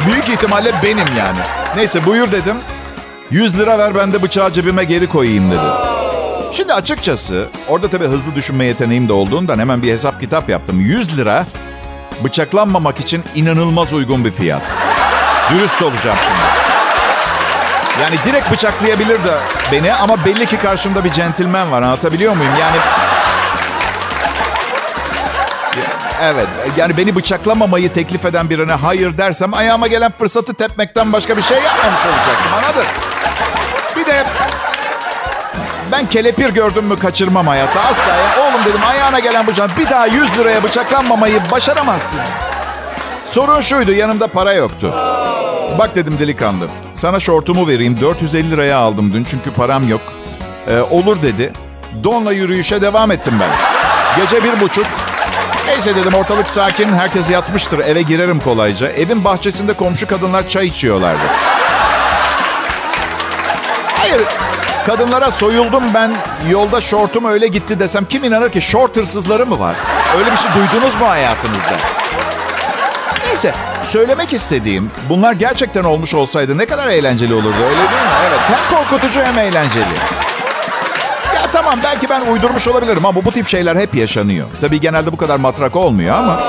Büyük 0.06 0.28
ihtimalle 0.28 0.72
benim 0.82 1.06
yani. 1.18 1.38
Neyse 1.76 2.04
buyur 2.04 2.32
dedim. 2.32 2.56
100 3.30 3.58
lira 3.58 3.78
ver 3.78 3.94
ben 3.94 4.12
de 4.12 4.22
bıçağı 4.22 4.52
cebime 4.52 4.84
geri 4.84 5.06
koyayım 5.06 5.50
dedi. 5.50 5.66
Şimdi 6.52 6.72
açıkçası 6.72 7.48
orada 7.68 7.88
tabii 7.88 8.04
hızlı 8.04 8.34
düşünme 8.34 8.64
yeteneğim 8.64 9.08
de 9.08 9.12
olduğundan 9.12 9.58
hemen 9.58 9.82
bir 9.82 9.92
hesap 9.92 10.20
kitap 10.20 10.48
yaptım. 10.48 10.80
100 10.80 11.18
lira 11.18 11.46
bıçaklanmamak 12.24 13.00
için 13.00 13.24
inanılmaz 13.34 13.92
uygun 13.92 14.24
bir 14.24 14.32
fiyat. 14.32 14.74
Dürüst 15.50 15.82
olacağım 15.82 16.18
şimdi. 16.22 16.53
Yani 18.02 18.16
direkt 18.24 18.52
bıçaklayabilir 18.52 19.24
de 19.24 19.34
beni 19.72 19.94
ama 19.94 20.24
belli 20.24 20.46
ki 20.46 20.58
karşımda 20.58 21.04
bir 21.04 21.10
centilmen 21.10 21.72
var. 21.72 21.82
Anlatabiliyor 21.82 22.36
muyum? 22.36 22.52
Yani 22.60 22.76
Evet. 26.22 26.46
Yani 26.76 26.96
beni 26.96 27.16
bıçaklamamayı 27.16 27.92
teklif 27.92 28.24
eden 28.24 28.50
birine 28.50 28.72
hayır 28.72 29.18
dersem 29.18 29.54
ayağıma 29.54 29.86
gelen 29.86 30.12
fırsatı 30.18 30.54
tepmekten 30.54 31.12
başka 31.12 31.36
bir 31.36 31.42
şey 31.42 31.56
yapmamış 31.62 32.00
olacaktım. 32.06 32.52
Anladın? 32.54 32.84
Bir 33.96 34.06
de 34.06 34.24
ben 35.92 36.06
kelepir 36.06 36.48
gördüm 36.48 36.84
mü 36.84 36.98
kaçırmam 36.98 37.46
hayatta. 37.46 37.80
Asla 37.80 38.16
ya. 38.16 38.44
Oğlum 38.44 38.64
dedim 38.64 38.80
ayağına 38.90 39.18
gelen 39.18 39.46
bıçak 39.46 39.78
bir 39.78 39.90
daha 39.90 40.06
100 40.06 40.38
liraya 40.38 40.62
bıçaklanmamayı 40.62 41.40
başaramazsın. 41.50 42.20
Sorun 43.24 43.60
şuydu 43.60 43.92
yanımda 43.92 44.26
para 44.26 44.52
yoktu. 44.52 44.94
Bak 45.78 45.94
dedim 45.94 46.18
delikanlı. 46.18 46.68
Sana 46.94 47.20
şortumu 47.20 47.68
vereyim. 47.68 48.00
450 48.00 48.50
liraya 48.50 48.78
aldım 48.78 49.12
dün 49.12 49.24
çünkü 49.24 49.52
param 49.52 49.88
yok. 49.88 50.00
Ee, 50.68 50.80
olur 50.80 51.22
dedi. 51.22 51.52
Donla 52.04 52.32
yürüyüşe 52.32 52.82
devam 52.82 53.10
ettim 53.10 53.34
ben. 53.40 53.50
Gece 54.16 54.44
bir 54.44 54.60
buçuk. 54.60 54.86
Neyse 55.66 55.96
dedim 55.96 56.14
ortalık 56.14 56.48
sakin. 56.48 56.88
Herkes 56.88 57.30
yatmıştır. 57.30 57.78
Eve 57.78 58.02
girerim 58.02 58.40
kolayca. 58.40 58.88
Evin 58.88 59.24
bahçesinde 59.24 59.72
komşu 59.72 60.06
kadınlar 60.06 60.48
çay 60.48 60.66
içiyorlardı. 60.66 61.22
Hayır. 63.98 64.22
Kadınlara 64.86 65.30
soyuldum 65.30 65.84
ben. 65.94 66.12
Yolda 66.50 66.80
şortum 66.80 67.24
öyle 67.24 67.46
gitti 67.46 67.80
desem 67.80 68.04
kim 68.04 68.24
inanır 68.24 68.50
ki? 68.50 68.62
Şort 68.62 68.96
hırsızları 68.96 69.46
mı 69.46 69.58
var? 69.60 69.76
Öyle 70.18 70.32
bir 70.32 70.36
şey 70.36 70.50
duydunuz 70.54 70.96
mu 70.96 71.08
hayatınızda? 71.08 71.76
Neyse 73.26 73.54
söylemek 73.84 74.32
istediğim 74.32 74.90
bunlar 75.08 75.32
gerçekten 75.32 75.84
olmuş 75.84 76.14
olsaydı 76.14 76.58
ne 76.58 76.66
kadar 76.66 76.88
eğlenceli 76.88 77.34
olurdu 77.34 77.56
öyle 77.64 77.76
değil 77.78 77.90
mi? 77.90 78.14
Evet 78.28 78.40
hem 78.46 78.78
korkutucu 78.78 79.20
hem 79.20 79.38
eğlenceli. 79.38 79.94
Ya 81.34 81.42
tamam 81.52 81.80
belki 81.84 82.08
ben 82.08 82.20
uydurmuş 82.20 82.68
olabilirim 82.68 83.06
ama 83.06 83.24
bu 83.24 83.32
tip 83.32 83.48
şeyler 83.48 83.76
hep 83.76 83.94
yaşanıyor. 83.94 84.48
Tabii 84.60 84.80
genelde 84.80 85.12
bu 85.12 85.16
kadar 85.16 85.36
matrak 85.36 85.76
olmuyor 85.76 86.16
ama 86.16 86.40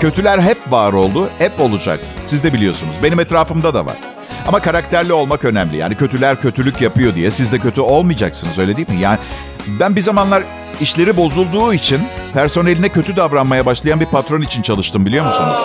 kötüler 0.00 0.38
hep 0.38 0.72
var 0.72 0.92
oldu, 0.92 1.30
hep 1.38 1.60
olacak. 1.60 2.00
Siz 2.24 2.44
de 2.44 2.52
biliyorsunuz. 2.52 2.94
Benim 3.02 3.20
etrafımda 3.20 3.74
da 3.74 3.86
var. 3.86 3.96
Ama 4.46 4.60
karakterli 4.60 5.12
olmak 5.12 5.44
önemli. 5.44 5.76
Yani 5.76 5.94
kötüler 5.96 6.40
kötülük 6.40 6.80
yapıyor 6.80 7.14
diye 7.14 7.30
siz 7.30 7.52
de 7.52 7.58
kötü 7.58 7.80
olmayacaksınız 7.80 8.58
öyle 8.58 8.76
değil 8.76 8.88
mi? 8.88 8.96
Yani 9.00 9.18
ben 9.80 9.96
bir 9.96 10.00
zamanlar 10.00 10.44
işleri 10.80 11.16
bozulduğu 11.16 11.72
için 11.74 12.08
personeline 12.34 12.88
kötü 12.88 13.16
davranmaya 13.16 13.66
başlayan 13.66 14.00
bir 14.00 14.06
patron 14.06 14.42
için 14.42 14.62
çalıştım 14.62 15.06
biliyor 15.06 15.24
musunuz? 15.26 15.58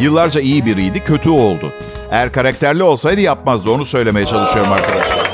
Yıllarca 0.00 0.40
iyi 0.40 0.66
biriydi, 0.66 1.04
kötü 1.04 1.30
oldu. 1.30 1.72
Eğer 2.10 2.32
karakterli 2.32 2.82
olsaydı 2.82 3.20
yapmazdı. 3.20 3.70
Onu 3.70 3.84
söylemeye 3.84 4.26
çalışıyorum 4.26 4.72
arkadaşlar. 4.72 5.30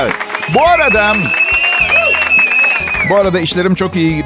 Evet. 0.00 0.12
Bu 0.54 0.62
arada... 0.62 1.16
Bu 3.10 3.16
arada 3.16 3.40
işlerim 3.40 3.74
çok 3.74 3.96
iyi. 3.96 4.24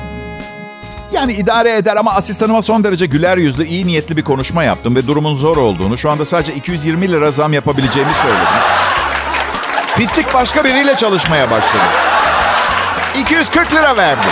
Yani 1.12 1.32
idare 1.32 1.76
eder 1.76 1.96
ama 1.96 2.14
asistanıma 2.14 2.62
son 2.62 2.84
derece 2.84 3.06
güler 3.06 3.36
yüzlü, 3.36 3.64
iyi 3.64 3.86
niyetli 3.86 4.16
bir 4.16 4.24
konuşma 4.24 4.64
yaptım 4.64 4.96
ve 4.96 5.06
durumun 5.06 5.34
zor 5.34 5.56
olduğunu, 5.56 5.98
şu 5.98 6.10
anda 6.10 6.24
sadece 6.24 6.54
220 6.54 7.12
lira 7.12 7.30
zam 7.30 7.52
yapabileceğimi 7.52 8.14
söyledim. 8.14 8.46
Pislik 9.96 10.34
başka 10.34 10.64
biriyle 10.64 10.96
çalışmaya 10.96 11.50
başladı. 11.50 11.84
240 13.20 13.72
lira 13.74 13.96
verdi. 13.96 14.26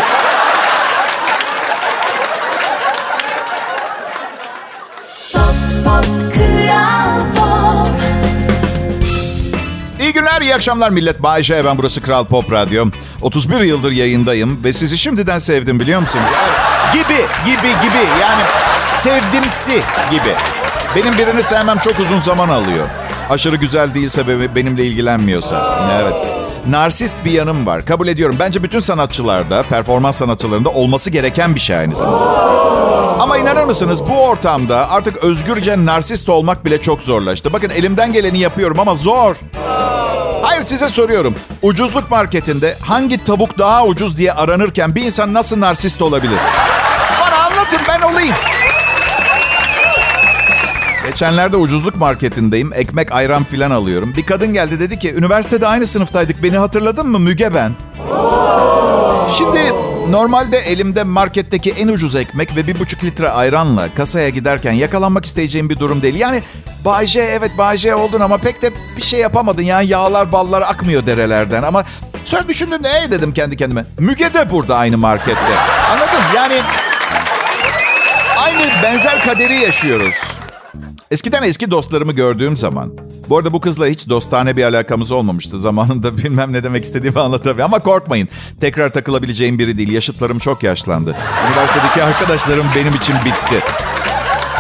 İyi 10.51 10.55
akşamlar 10.55 10.91
millet. 10.91 11.23
Bayşe 11.23 11.65
ben 11.65 11.79
burası 11.79 12.01
Kral 12.01 12.25
Pop 12.25 12.53
Radyo. 12.53 12.87
31 13.23 13.61
yıldır 13.61 13.93
yayındayım 13.93 14.65
ve 14.65 14.73
sizi 14.73 14.99
şimdiden 14.99 15.39
sevdim 15.39 15.81
biliyor 15.81 16.01
musunuz? 16.01 16.25
Gibi, 16.93 17.17
gibi, 17.47 17.69
gibi. 17.69 18.21
Yani 18.21 18.43
sevdimsi 18.95 19.83
gibi. 20.11 20.35
Benim 20.97 21.13
birini 21.19 21.43
sevmem 21.43 21.79
çok 21.79 21.99
uzun 21.99 22.19
zaman 22.19 22.49
alıyor. 22.49 22.87
Aşırı 23.31 23.57
güzel 23.57 23.95
değilse 23.95 24.27
ve 24.27 24.55
benimle 24.55 24.85
ilgilenmiyorsa. 24.85 25.89
Evet. 26.03 26.15
Narsist 26.69 27.25
bir 27.25 27.31
yanım 27.33 27.67
var. 27.67 27.85
Kabul 27.85 28.09
ediyorum. 28.09 28.37
Bence 28.41 28.63
bütün 28.63 28.81
sanatçılarda, 28.81 29.63
performans 29.63 30.17
sanatçılarında 30.17 30.69
olması 30.69 31.11
gereken 31.11 31.55
bir 31.55 31.61
şey 31.61 31.77
aynı 31.77 31.95
zamanda. 31.95 32.27
Ama 33.21 33.39
inanır 33.39 33.65
mısınız 33.65 34.03
bu 34.09 34.27
ortamda 34.27 34.91
artık 34.91 35.17
özgürce 35.17 35.85
narsist 35.87 36.29
olmak 36.29 36.65
bile 36.65 36.81
çok 36.81 37.03
zorlaştı. 37.03 37.53
Bakın 37.53 37.71
elimden 37.71 38.13
geleni 38.13 38.39
yapıyorum 38.39 38.81
ama 38.81 38.95
zor. 38.95 39.37
Hayır 40.43 40.63
size 40.63 40.89
soruyorum. 40.89 41.35
Ucuzluk 41.63 42.11
marketinde 42.11 42.77
hangi 42.81 43.25
tavuk 43.25 43.59
daha 43.59 43.87
ucuz 43.87 44.19
diye 44.19 44.33
aranırken 44.33 44.95
bir 44.95 45.03
insan 45.03 45.35
nasıl 45.35 45.61
narsist 45.61 46.03
olabilir? 46.03 46.39
Bana 47.21 47.37
anlatın 47.45 47.81
ben 47.89 48.01
olayım. 48.13 48.35
Geçenlerde 51.07 51.57
ucuzluk 51.57 51.97
marketindeyim. 51.97 52.73
Ekmek, 52.73 53.13
ayran 53.13 53.45
filan 53.45 53.71
alıyorum. 53.71 54.15
Bir 54.17 54.27
kadın 54.27 54.53
geldi 54.53 54.81
dedi 54.81 54.99
ki 54.99 55.15
üniversitede 55.15 55.67
aynı 55.67 55.87
sınıftaydık. 55.87 56.43
Beni 56.43 56.59
hatırladın 56.59 57.09
mı 57.09 57.19
Müge 57.19 57.55
ben? 57.55 57.73
Şimdi 59.39 59.59
normalde 60.11 60.59
elimde 60.59 61.05
marketteki 61.05 61.71
en 61.71 61.89
ucuz 61.89 62.17
ekmek 62.17 62.57
ve 62.57 62.67
bir 62.67 62.79
buçuk 62.79 63.05
litre 63.05 63.31
ayranla 63.31 63.95
kasaya 63.95 64.29
giderken 64.29 64.73
yakalanmak 64.73 65.25
isteyeceğim 65.25 65.71
bir 65.71 65.79
durum 65.79 66.03
değil. 66.03 66.15
Yani 66.15 66.43
Bayce 66.85 67.21
evet 67.21 67.59
Bayce 67.59 67.95
oldun 67.95 68.21
ama 68.21 68.39
pek 68.39 68.63
de 68.63 68.71
bir 68.97 69.03
şey 69.03 69.21
yapamadın. 69.21 69.63
Yani 69.63 69.87
yağlar 69.87 70.33
ballar 70.33 70.63
akmıyor 70.63 71.07
derelerden 71.07 71.63
ama 71.63 71.85
sonra 72.25 72.49
düşündüm 72.49 72.83
ne 72.83 73.11
dedim 73.11 73.33
kendi 73.33 73.57
kendime. 73.57 73.85
Müge 73.99 74.35
de 74.35 74.51
burada 74.51 74.77
aynı 74.77 74.99
markette. 74.99 75.57
Anladın? 75.91 76.23
Yani 76.37 76.61
aynı 78.39 78.83
benzer 78.83 79.23
kaderi 79.23 79.57
yaşıyoruz. 79.57 80.15
Eskiden 81.11 81.43
eski 81.43 81.71
dostlarımı 81.71 82.13
gördüğüm 82.13 82.57
zaman, 82.57 82.93
bu 83.31 83.39
arada 83.39 83.53
bu 83.53 83.61
kızla 83.61 83.87
hiç 83.87 84.09
dostane 84.09 84.57
bir 84.57 84.65
alakamız 84.65 85.13
olmamıştı. 85.13 85.61
Zamanında 85.61 86.17
bilmem 86.19 86.53
ne 86.53 86.63
demek 86.63 86.85
istediğimi 86.85 87.21
anlatabilirim. 87.21 87.65
Ama 87.65 87.79
korkmayın, 87.79 88.29
tekrar 88.61 88.89
takılabileceğim 88.89 89.59
biri 89.59 89.79
değil. 89.79 89.93
Yaşıtlarım 89.93 90.39
çok 90.39 90.63
yaşlandı. 90.63 91.17
Üniversitedeki 91.51 92.03
arkadaşlarım 92.03 92.67
benim 92.77 92.95
için 92.95 93.17
bitti. 93.25 93.65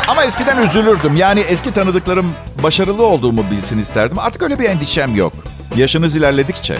Ama 0.08 0.24
eskiden 0.24 0.62
üzülürdüm. 0.62 1.16
Yani 1.16 1.40
eski 1.40 1.72
tanıdıklarım 1.72 2.32
başarılı 2.62 3.06
olduğumu 3.06 3.44
bilsin 3.50 3.78
isterdim. 3.78 4.18
Artık 4.18 4.42
öyle 4.42 4.58
bir 4.58 4.64
endişem 4.64 5.14
yok. 5.14 5.32
Yaşınız 5.76 6.16
ilerledikçe 6.16 6.76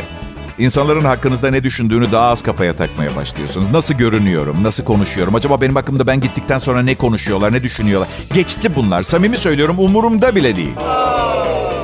İnsanların 0.59 1.05
hakkınızda 1.05 1.51
ne 1.51 1.65
düşündüğünü 1.65 2.13
daha 2.13 2.31
az 2.31 2.43
kafaya 2.43 2.77
takmaya 2.77 3.17
başlıyorsunuz. 3.17 3.71
Nasıl 3.71 3.95
görünüyorum, 3.95 4.63
nasıl 4.63 4.85
konuşuyorum? 4.85 5.35
Acaba 5.35 5.61
benim 5.61 5.75
hakkımda 5.75 6.07
ben 6.07 6.21
gittikten 6.21 6.59
sonra 6.59 6.83
ne 6.83 6.95
konuşuyorlar, 6.95 7.53
ne 7.53 7.63
düşünüyorlar? 7.63 8.09
Geçti 8.35 8.77
bunlar. 8.77 9.03
Samimi 9.03 9.37
söylüyorum 9.37 9.77
umurumda 9.79 10.37
bile 10.37 10.57
değil. 10.57 10.75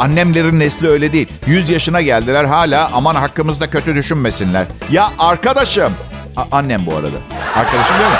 Annemlerin 0.00 0.60
nesli 0.60 0.88
öyle 0.88 1.12
değil. 1.12 1.28
100 1.46 1.70
yaşına 1.70 2.00
geldiler 2.00 2.44
hala 2.44 2.90
aman 2.92 3.14
hakkımızda 3.14 3.70
kötü 3.70 3.94
düşünmesinler. 3.94 4.66
Ya 4.90 5.10
arkadaşım. 5.18 5.92
A- 6.36 6.44
annem 6.52 6.86
bu 6.86 6.96
arada. 6.96 7.16
Arkadaşım 7.56 7.96
değil 7.98 8.10
mi? 8.10 8.16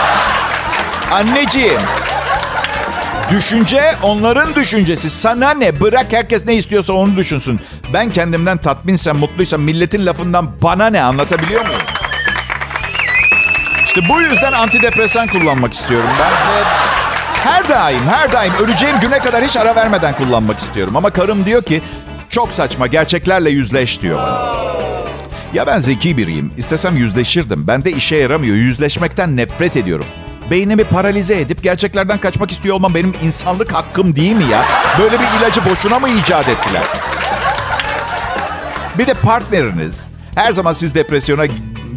Anneciğim. 1.13 1.81
Düşünce 3.31 3.95
onların 4.03 4.55
düşüncesi. 4.55 5.11
Sana 5.11 5.51
ne? 5.51 5.81
Bırak 5.81 6.07
herkes 6.11 6.47
ne 6.47 6.55
istiyorsa 6.55 6.93
onu 6.93 7.17
düşünsün. 7.17 7.61
Ben 7.93 8.11
kendimden 8.11 8.59
tatminsem, 8.59 9.17
mutluysam 9.17 9.61
milletin 9.63 10.07
lafından 10.07 10.51
bana 10.63 10.87
ne 10.91 11.03
anlatabiliyor 11.03 11.67
muyum? 11.67 11.81
İşte 13.87 14.01
bu 14.09 14.21
yüzden 14.21 14.53
antidepresan 14.53 15.27
kullanmak 15.29 15.73
istiyorum 15.75 16.11
ben. 16.21 16.31
Ve 16.31 16.65
her 17.47 17.69
daim, 17.69 18.09
her 18.09 18.33
daim 18.33 18.53
öleceğim 18.55 18.97
güne 19.01 19.19
kadar 19.19 19.45
hiç 19.45 19.57
ara 19.57 19.77
vermeden 19.77 20.17
kullanmak 20.17 20.59
istiyorum. 20.59 20.97
Ama 20.97 21.11
karım 21.11 21.45
diyor 21.45 21.63
ki 21.63 21.83
çok 22.31 22.53
saçma 22.53 22.87
gerçeklerle 22.87 23.51
yüzleş 23.51 24.03
diyor. 24.03 24.21
Ya 25.55 25.67
ben 25.67 25.79
zeki 25.79 26.17
biriyim. 26.17 26.53
İstesem 26.57 26.97
yüzleşirdim. 26.97 27.67
Ben 27.69 27.85
de 27.85 27.93
işe 27.93 28.17
yaramıyor. 28.17 28.57
Yüzleşmekten 28.57 29.37
nefret 29.37 29.77
ediyorum. 29.77 30.07
Beynimi 30.51 30.85
paralize 30.85 31.41
edip 31.41 31.63
gerçeklerden 31.63 32.19
kaçmak 32.19 32.51
istiyor 32.51 32.77
olmam 32.77 32.95
benim 32.95 33.15
insanlık 33.23 33.73
hakkım 33.73 34.17
değil 34.17 34.37
mi 34.37 34.45
ya? 34.45 34.65
Böyle 34.99 35.19
bir 35.21 35.41
ilacı 35.41 35.71
boşuna 35.71 35.99
mı 35.99 36.09
icat 36.09 36.49
ettiler? 36.49 36.83
Bir 38.99 39.07
de 39.07 39.15
partneriniz 39.15 40.11
her 40.35 40.53
zaman 40.53 40.73
siz 40.73 40.95
depresyona 40.95 41.45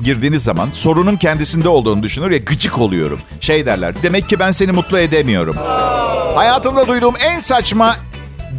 girdiğiniz 0.03 0.43
zaman 0.43 0.69
sorunun 0.71 1.17
kendisinde 1.17 1.69
olduğunu 1.69 2.03
düşünür 2.03 2.31
ya 2.31 2.37
gıcık 2.37 2.77
oluyorum. 2.77 3.19
Şey 3.41 3.65
derler 3.65 3.93
demek 4.03 4.29
ki 4.29 4.39
ben 4.39 4.51
seni 4.51 4.71
mutlu 4.71 4.99
edemiyorum. 4.99 5.55
Hayatımda 6.35 6.87
duyduğum 6.87 7.13
en 7.25 7.39
saçma 7.39 7.95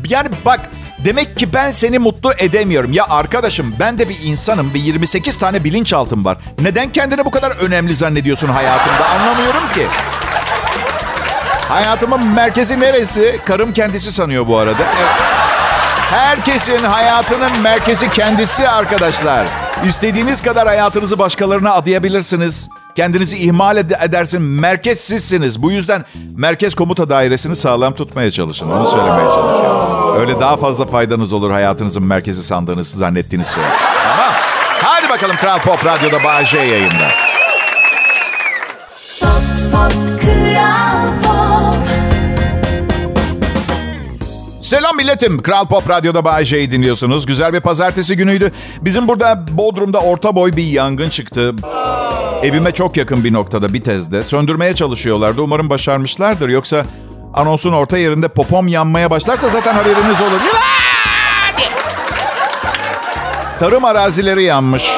yani 0.08 0.28
bak 0.44 0.60
demek 1.04 1.36
ki 1.36 1.52
ben 1.52 1.70
seni 1.70 1.98
mutlu 1.98 2.32
edemiyorum. 2.38 2.92
Ya 2.92 3.06
arkadaşım 3.08 3.74
ben 3.80 3.98
de 3.98 4.08
bir 4.08 4.16
insanım 4.24 4.74
ve 4.74 4.78
28 4.78 5.38
tane 5.38 5.64
bilinçaltım 5.64 6.24
var. 6.24 6.38
Neden 6.62 6.92
kendini 6.92 7.24
bu 7.24 7.30
kadar 7.30 7.50
önemli 7.50 7.94
zannediyorsun 7.94 8.48
hayatımda 8.48 9.08
anlamıyorum 9.08 9.68
ki. 9.74 9.86
Hayatımın 11.68 12.26
merkezi 12.26 12.80
neresi? 12.80 13.40
Karım 13.46 13.72
kendisi 13.72 14.12
sanıyor 14.12 14.46
bu 14.48 14.58
arada. 14.58 14.82
Evet. 15.00 15.10
Herkesin 16.10 16.84
hayatının 16.84 17.60
merkezi 17.60 18.10
kendisi 18.10 18.68
arkadaşlar. 18.68 19.46
İstediğiniz 19.84 20.42
kadar 20.42 20.68
hayatınızı 20.68 21.18
başkalarına 21.18 21.70
adayabilirsiniz. 21.72 22.68
Kendinizi 22.96 23.36
ihmal 23.36 23.76
ed- 23.76 24.04
edersin. 24.04 24.42
Merkez. 24.42 25.62
Bu 25.62 25.72
yüzden 25.72 26.04
merkez 26.36 26.74
komuta 26.74 27.08
dairesini 27.10 27.56
sağlam 27.56 27.94
tutmaya 27.94 28.30
çalışın. 28.30 28.70
Onu 28.70 28.86
söylemeye 28.86 29.28
çalışıyorum. 29.28 30.20
Öyle 30.20 30.40
daha 30.40 30.56
fazla 30.56 30.86
faydanız 30.86 31.32
olur 31.32 31.50
hayatınızın 31.50 32.02
merkezi 32.02 32.42
sandığınız, 32.42 32.88
zannettiğiniz 32.90 33.46
şey. 33.46 33.62
Tamam. 34.02 34.32
Hadi 34.82 35.08
bakalım 35.08 35.36
Kral 35.36 35.58
Pop 35.58 35.84
Radyo'da 35.86 36.44
J 36.44 36.58
yayında. 36.58 37.08
Pop, 39.20 39.30
pop, 39.72 39.92
Kral 40.20 40.99
Selam 44.70 44.96
milletim. 44.96 45.42
Kral 45.42 45.66
Pop 45.66 45.90
Radyo'da 45.90 46.24
Bay 46.24 46.44
J'yi 46.44 46.70
dinliyorsunuz. 46.70 47.26
Güzel 47.26 47.52
bir 47.52 47.60
pazartesi 47.60 48.16
günüydü. 48.16 48.52
Bizim 48.80 49.08
burada 49.08 49.44
Bodrum'da 49.50 50.00
orta 50.00 50.36
boy 50.36 50.56
bir 50.56 50.62
yangın 50.62 51.08
çıktı. 51.08 51.54
Evime 52.42 52.72
çok 52.72 52.96
yakın 52.96 53.24
bir 53.24 53.32
noktada, 53.32 53.74
bir 53.74 53.82
tezde. 53.82 54.24
Söndürmeye 54.24 54.74
çalışıyorlardı. 54.74 55.42
Umarım 55.42 55.70
başarmışlardır. 55.70 56.48
Yoksa 56.48 56.84
anonsun 57.34 57.72
orta 57.72 57.98
yerinde 57.98 58.28
popom 58.28 58.68
yanmaya 58.68 59.10
başlarsa 59.10 59.48
zaten 59.48 59.74
haberiniz 59.74 60.20
olur. 60.20 60.40
Tarım 63.58 63.84
arazileri 63.84 64.44
yanmış. 64.44 64.90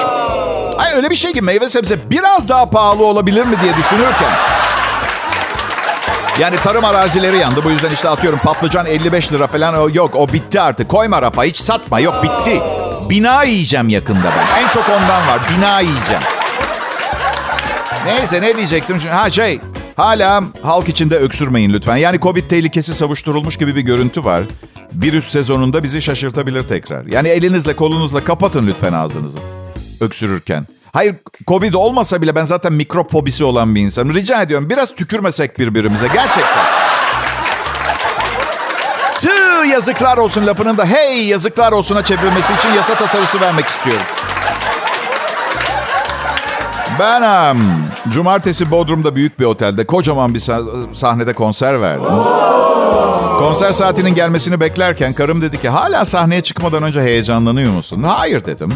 Ay 0.78 0.94
öyle 0.96 1.10
bir 1.10 1.16
şey 1.16 1.32
ki 1.32 1.42
meyve 1.42 1.68
sebze 1.68 2.10
biraz 2.10 2.48
daha 2.48 2.70
pahalı 2.70 3.04
olabilir 3.04 3.44
mi 3.44 3.56
diye 3.62 3.76
düşünürken 3.76 4.51
yani 6.40 6.56
tarım 6.56 6.84
arazileri 6.84 7.38
yandı. 7.38 7.64
Bu 7.64 7.70
yüzden 7.70 7.90
işte 7.90 8.08
atıyorum 8.08 8.38
patlıcan 8.38 8.86
55 8.86 9.32
lira 9.32 9.46
falan. 9.46 9.74
O 9.74 9.88
yok 9.92 10.16
o 10.16 10.28
bitti 10.28 10.60
artık. 10.60 10.88
Koyma 10.88 11.22
rafa 11.22 11.44
hiç 11.44 11.56
satma. 11.56 12.00
Yok 12.00 12.14
bitti. 12.22 12.62
Bina 13.10 13.42
yiyeceğim 13.42 13.88
yakında 13.88 14.32
ben. 14.36 14.62
En 14.62 14.68
çok 14.68 14.88
ondan 14.88 15.26
var. 15.28 15.40
Bina 15.56 15.80
yiyeceğim. 15.80 16.22
Neyse 18.06 18.42
ne 18.42 18.56
diyecektim 18.56 19.00
şimdi? 19.00 19.12
Ha 19.14 19.30
şey 19.30 19.60
hala 19.96 20.42
halk 20.62 20.88
içinde 20.88 21.16
öksürmeyin 21.16 21.72
lütfen. 21.72 21.96
Yani 21.96 22.20
Covid 22.20 22.48
tehlikesi 22.50 22.94
savuşturulmuş 22.94 23.56
gibi 23.56 23.76
bir 23.76 23.80
görüntü 23.80 24.24
var. 24.24 24.44
Virüs 24.94 25.28
sezonunda 25.28 25.82
bizi 25.82 26.02
şaşırtabilir 26.02 26.62
tekrar. 26.62 27.06
Yani 27.06 27.28
elinizle 27.28 27.76
kolunuzla 27.76 28.24
kapatın 28.24 28.66
lütfen 28.66 28.92
ağzınızı. 28.92 29.38
Öksürürken. 30.00 30.66
Hayır 30.92 31.14
Covid 31.46 31.74
olmasa 31.74 32.22
bile 32.22 32.34
ben 32.34 32.44
zaten 32.44 32.72
mikrop 32.72 33.12
fobisi 33.12 33.44
olan 33.44 33.74
bir 33.74 33.80
insanım. 33.80 34.14
Rica 34.14 34.42
ediyorum 34.42 34.70
biraz 34.70 34.94
tükürmesek 34.94 35.58
birbirimize 35.58 36.06
gerçekten. 36.06 36.64
Tüh 39.18 39.70
yazıklar 39.70 40.16
olsun 40.18 40.46
lafının 40.46 40.78
da 40.78 40.84
hey 40.84 41.26
yazıklar 41.26 41.72
olsuna 41.72 42.04
çevrilmesi 42.04 42.52
için 42.54 42.68
yasa 42.68 42.94
tasarısı 42.94 43.40
vermek 43.40 43.66
istiyorum. 43.66 44.02
Ben 46.98 47.22
um, 47.52 47.84
cumartesi 48.08 48.70
Bodrum'da 48.70 49.16
büyük 49.16 49.40
bir 49.40 49.44
otelde 49.44 49.86
kocaman 49.86 50.34
bir 50.34 50.38
sah- 50.40 50.94
sahnede 50.94 51.32
konser 51.32 51.80
verdim. 51.80 52.12
Konser 53.38 53.72
saatinin 53.72 54.14
gelmesini 54.14 54.60
beklerken 54.60 55.12
karım 55.12 55.42
dedi 55.42 55.60
ki 55.60 55.68
hala 55.68 56.04
sahneye 56.04 56.40
çıkmadan 56.40 56.82
önce 56.82 57.00
heyecanlanıyor 57.02 57.72
musun? 57.72 58.02
Hayır 58.02 58.44
dedim. 58.44 58.74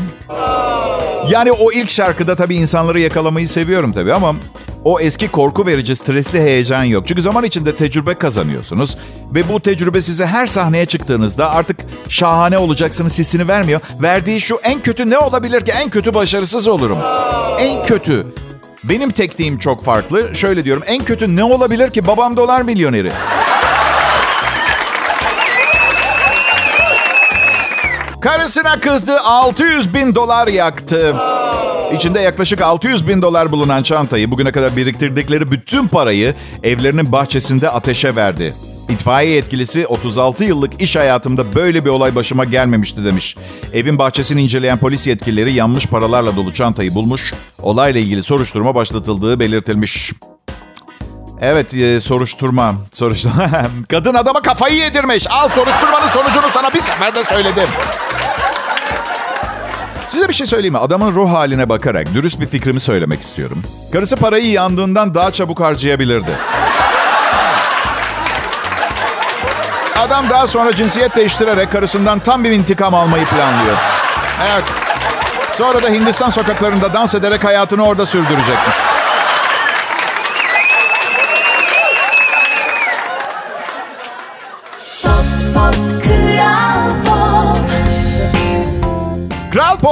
Yani 1.30 1.52
o 1.52 1.72
ilk 1.72 1.90
şarkıda 1.90 2.36
tabii 2.36 2.54
insanları 2.54 3.00
yakalamayı 3.00 3.48
seviyorum 3.48 3.92
tabii 3.92 4.12
ama 4.12 4.36
o 4.84 5.00
eski 5.00 5.28
korku 5.28 5.66
verici 5.66 5.96
stresli 5.96 6.40
heyecan 6.40 6.84
yok. 6.84 7.06
Çünkü 7.08 7.22
zaman 7.22 7.44
içinde 7.44 7.76
tecrübe 7.76 8.14
kazanıyorsunuz 8.14 8.98
ve 9.34 9.48
bu 9.48 9.60
tecrübe 9.60 10.00
size 10.00 10.26
her 10.26 10.46
sahneye 10.46 10.86
çıktığınızda 10.86 11.50
artık 11.50 11.76
şahane 12.08 12.58
olacaksınız 12.58 13.18
hissini 13.18 13.48
vermiyor. 13.48 13.80
Verdiği 14.02 14.40
şu 14.40 14.58
en 14.64 14.82
kötü 14.82 15.10
ne 15.10 15.18
olabilir 15.18 15.60
ki? 15.60 15.72
En 15.82 15.90
kötü 15.90 16.14
başarısız 16.14 16.68
olurum. 16.68 16.98
En 17.58 17.86
kötü. 17.86 18.26
Benim 18.84 19.10
tekniğim 19.10 19.58
çok 19.58 19.84
farklı. 19.84 20.36
Şöyle 20.36 20.64
diyorum 20.64 20.82
en 20.86 21.04
kötü 21.04 21.36
ne 21.36 21.44
olabilir 21.44 21.90
ki? 21.90 22.06
Babam 22.06 22.36
dolar 22.36 22.62
milyoneri. 22.62 23.12
Karısına 28.26 28.80
kızdı 28.80 29.20
600 29.20 29.94
bin 29.94 30.14
dolar 30.14 30.48
yaktı. 30.48 31.16
İçinde 31.94 32.20
yaklaşık 32.20 32.60
600 32.62 33.08
bin 33.08 33.22
dolar 33.22 33.52
bulunan 33.52 33.82
çantayı 33.82 34.30
bugüne 34.30 34.52
kadar 34.52 34.76
biriktirdikleri 34.76 35.50
bütün 35.50 35.88
parayı 35.88 36.34
evlerinin 36.62 37.12
bahçesinde 37.12 37.70
ateşe 37.70 38.16
verdi. 38.16 38.54
İtfaiye 38.88 39.34
yetkilisi 39.34 39.86
36 39.86 40.44
yıllık 40.44 40.82
iş 40.82 40.96
hayatımda 40.96 41.54
böyle 41.54 41.84
bir 41.84 41.90
olay 41.90 42.14
başıma 42.14 42.44
gelmemişti 42.44 43.04
demiş. 43.04 43.36
Evin 43.72 43.98
bahçesini 43.98 44.42
inceleyen 44.42 44.78
polis 44.78 45.06
yetkilileri 45.06 45.52
yanmış 45.52 45.86
paralarla 45.86 46.36
dolu 46.36 46.52
çantayı 46.52 46.94
bulmuş. 46.94 47.34
Olayla 47.62 48.00
ilgili 48.00 48.22
soruşturma 48.22 48.74
başlatıldığı 48.74 49.40
belirtilmiş. 49.40 50.12
Evet 51.40 51.74
e, 51.74 52.00
soruşturma. 52.00 52.74
Soruşturma. 52.92 53.50
Kadın 53.90 54.14
adama 54.14 54.40
kafayı 54.40 54.76
yedirmiş. 54.76 55.26
Al 55.30 55.48
soruşturmanın 55.48 56.08
sonucunu 56.08 56.46
sana 56.54 56.74
bir 56.74 56.80
seferde 56.80 57.24
söyledim. 57.24 57.68
Size 60.06 60.28
bir 60.28 60.34
şey 60.34 60.46
söyleyeyim 60.46 60.72
mi? 60.74 60.78
Adamın 60.78 61.14
ruh 61.14 61.32
haline 61.32 61.68
bakarak 61.68 62.14
dürüst 62.14 62.40
bir 62.40 62.46
fikrimi 62.46 62.80
söylemek 62.80 63.22
istiyorum. 63.22 63.62
Karısı 63.92 64.16
parayı 64.16 64.50
yandığından 64.50 65.14
daha 65.14 65.30
çabuk 65.30 65.60
harcayabilirdi. 65.60 66.30
Adam 69.98 70.30
daha 70.30 70.46
sonra 70.46 70.76
cinsiyet 70.76 71.16
değiştirerek 71.16 71.72
karısından 71.72 72.18
tam 72.18 72.44
bir 72.44 72.50
intikam 72.50 72.94
almayı 72.94 73.24
planlıyor. 73.24 73.76
Evet. 74.52 74.64
Sonra 75.52 75.82
da 75.82 75.88
Hindistan 75.88 76.30
sokaklarında 76.30 76.94
dans 76.94 77.14
ederek 77.14 77.44
hayatını 77.44 77.84
orada 77.86 78.06
sürdürecekmiş. 78.06 78.95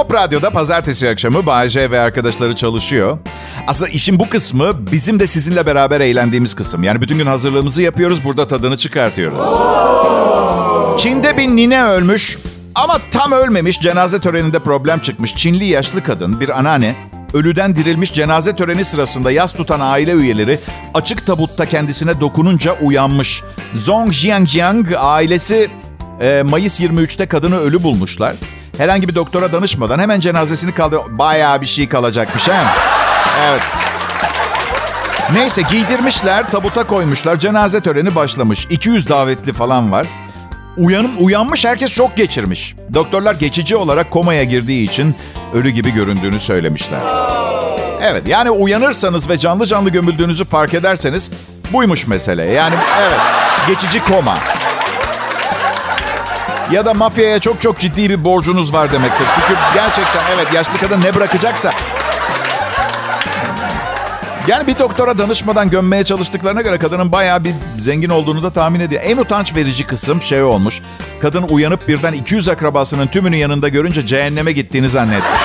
Pop 0.04 0.14
Radyo'da 0.14 0.50
pazartesi 0.50 1.08
akşamı 1.08 1.46
Bayece 1.46 1.90
ve 1.90 2.00
arkadaşları 2.00 2.56
çalışıyor. 2.56 3.18
Aslında 3.66 3.90
işin 3.90 4.18
bu 4.18 4.28
kısmı 4.28 4.92
bizim 4.92 5.20
de 5.20 5.26
sizinle 5.26 5.66
beraber 5.66 6.00
eğlendiğimiz 6.00 6.54
kısım. 6.54 6.82
Yani 6.82 7.02
bütün 7.02 7.18
gün 7.18 7.26
hazırlığımızı 7.26 7.82
yapıyoruz, 7.82 8.24
burada 8.24 8.48
tadını 8.48 8.76
çıkartıyoruz. 8.76 9.44
Çin'de 11.02 11.36
bir 11.36 11.48
nine 11.48 11.84
ölmüş 11.84 12.38
ama 12.74 12.98
tam 13.10 13.32
ölmemiş. 13.32 13.80
Cenaze 13.80 14.20
töreninde 14.20 14.58
problem 14.58 14.98
çıkmış. 14.98 15.36
Çinli 15.36 15.64
yaşlı 15.64 16.02
kadın, 16.02 16.40
bir 16.40 16.58
anneanne, 16.58 16.94
ölüden 17.34 17.76
dirilmiş 17.76 18.12
cenaze 18.12 18.56
töreni 18.56 18.84
sırasında 18.84 19.30
yas 19.30 19.52
tutan 19.52 19.80
aile 19.80 20.12
üyeleri 20.12 20.58
açık 20.94 21.26
tabutta 21.26 21.66
kendisine 21.66 22.20
dokununca 22.20 22.76
uyanmış. 22.82 23.42
Zong 23.74 24.12
Jiangjiang 24.12 24.86
ailesi 24.98 25.68
e, 26.20 26.42
Mayıs 26.42 26.80
23'te 26.80 27.26
kadını 27.26 27.58
ölü 27.58 27.82
bulmuşlar. 27.82 28.34
Herhangi 28.78 29.08
bir 29.08 29.14
doktora 29.14 29.52
danışmadan 29.52 29.98
hemen 29.98 30.20
cenazesini 30.20 30.74
kaldı. 30.74 31.00
Bayağı 31.08 31.60
bir 31.60 31.66
şey 31.66 31.88
kalacakmış 31.88 32.48
he. 32.48 32.64
Evet. 33.48 33.62
Neyse 35.32 35.62
giydirmişler, 35.70 36.50
tabuta 36.50 36.86
koymuşlar. 36.86 37.38
Cenaze 37.38 37.80
töreni 37.80 38.14
başlamış. 38.14 38.66
200 38.70 39.08
davetli 39.08 39.52
falan 39.52 39.92
var. 39.92 40.06
Uyanım, 40.76 41.10
uyanmış 41.18 41.64
herkes 41.64 41.92
şok 41.92 42.16
geçirmiş. 42.16 42.74
Doktorlar 42.94 43.34
geçici 43.34 43.76
olarak 43.76 44.10
komaya 44.10 44.44
girdiği 44.44 44.90
için 44.90 45.16
ölü 45.54 45.70
gibi 45.70 45.90
göründüğünü 45.90 46.40
söylemişler. 46.40 47.00
Evet 48.02 48.22
yani 48.28 48.50
uyanırsanız 48.50 49.28
ve 49.28 49.38
canlı 49.38 49.66
canlı 49.66 49.90
gömüldüğünüzü 49.90 50.44
fark 50.44 50.74
ederseniz 50.74 51.30
buymuş 51.72 52.06
mesele. 52.06 52.44
Yani 52.44 52.74
evet 53.00 53.20
geçici 53.68 54.04
koma. 54.04 54.38
Ya 56.72 56.86
da 56.86 56.94
mafyaya 56.94 57.38
çok 57.38 57.60
çok 57.60 57.78
ciddi 57.78 58.10
bir 58.10 58.24
borcunuz 58.24 58.72
var 58.72 58.92
demektir. 58.92 59.26
Çünkü 59.34 59.60
gerçekten 59.74 60.22
evet 60.34 60.54
yaşlı 60.54 60.78
kadın 60.78 61.00
ne 61.00 61.14
bırakacaksa 61.14 61.72
yani 64.46 64.66
bir 64.66 64.78
doktora 64.78 65.18
danışmadan 65.18 65.70
gömmeye 65.70 66.04
çalıştıklarına 66.04 66.62
göre 66.62 66.78
kadının 66.78 67.12
bayağı 67.12 67.44
bir 67.44 67.54
zengin 67.78 68.10
olduğunu 68.10 68.42
da 68.42 68.50
tahmin 68.50 68.80
ediyor. 68.80 69.02
En 69.04 69.16
utanç 69.16 69.56
verici 69.56 69.86
kısım 69.86 70.22
şey 70.22 70.42
olmuş. 70.42 70.80
Kadın 71.22 71.42
uyanıp 71.42 71.88
birden 71.88 72.12
200 72.12 72.48
akrabasının 72.48 73.06
tümünü 73.06 73.36
yanında 73.36 73.68
görünce 73.68 74.06
cehenneme 74.06 74.52
gittiğini 74.52 74.88
zannetmiş. 74.88 75.42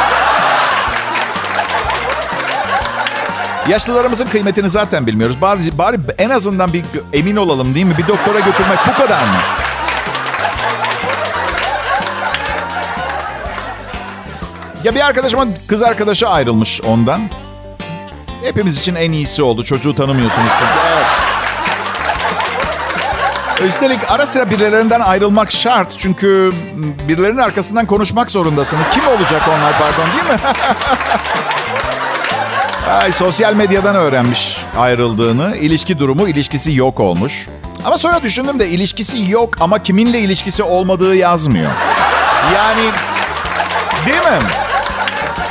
Yaşlılarımızın 3.70 4.26
kıymetini 4.26 4.70
zaten 4.70 5.08
bilmiyoruz. 5.08 5.42
Bari, 5.42 5.78
bari 5.78 5.98
en 6.18 6.30
azından 6.30 6.74
bir 6.74 6.84
emin 7.14 7.36
olalım 7.36 7.76
değil 7.76 7.86
mi? 7.86 7.98
Bir 7.98 8.08
doktora 8.08 8.40
götürmek 8.40 8.80
bu 8.88 9.02
kadar 9.02 9.22
mı? 9.22 9.59
Ya 14.84 14.96
bir 14.96 15.02
arkadaşımın 15.08 15.56
kız 15.68 15.84
arkadaşı 15.84 16.30
ayrılmış 16.30 16.82
ondan. 16.82 17.22
Hepimiz 18.44 18.80
için 18.80 18.96
en 18.96 19.12
iyisi 19.12 19.44
oldu. 19.44 19.64
Çocuğu 19.64 19.96
tanımıyorsunuz 19.96 20.50
çünkü. 20.60 20.72
Evet. 20.94 21.06
Üstelik 23.70 24.00
ara 24.12 24.26
sıra 24.26 24.50
birilerinden 24.52 25.00
ayrılmak 25.00 25.52
şart. 25.52 25.96
Çünkü 25.98 26.54
birilerinin 27.08 27.38
arkasından 27.38 27.86
konuşmak 27.86 28.32
zorundasınız. 28.32 28.90
Kim 28.90 29.08
olacak 29.08 29.42
onlar 29.48 29.74
pardon 29.80 30.06
değil 30.14 30.24
mi? 30.24 30.40
Ay, 33.02 33.12
sosyal 33.12 33.54
medyadan 33.54 33.96
öğrenmiş 33.96 34.58
ayrıldığını. 34.78 35.56
İlişki 35.58 36.00
durumu 36.00 36.28
ilişkisi 36.28 36.74
yok 36.76 37.00
olmuş. 37.00 37.48
Ama 37.86 37.98
sonra 37.98 38.24
düşündüm 38.24 38.60
de 38.60 38.68
ilişkisi 38.68 39.32
yok 39.32 39.54
ama 39.60 39.84
kiminle 39.84 40.20
ilişkisi 40.20 40.64
olmadığı 40.64 41.16
yazmıyor. 41.16 41.72
Yani 42.56 42.92
değil 44.06 44.22
mi? 44.22 44.40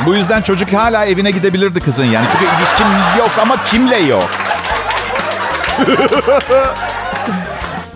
Bu 0.06 0.14
yüzden 0.14 0.42
çocuk 0.42 0.72
hala 0.72 1.04
evine 1.04 1.30
gidebilirdi 1.30 1.80
kızın 1.80 2.04
yani. 2.04 2.26
Çünkü 2.32 2.44
ilişkim 2.44 2.86
yok 3.18 3.30
ama 3.42 3.64
kimle 3.64 3.98
yok? 3.98 4.30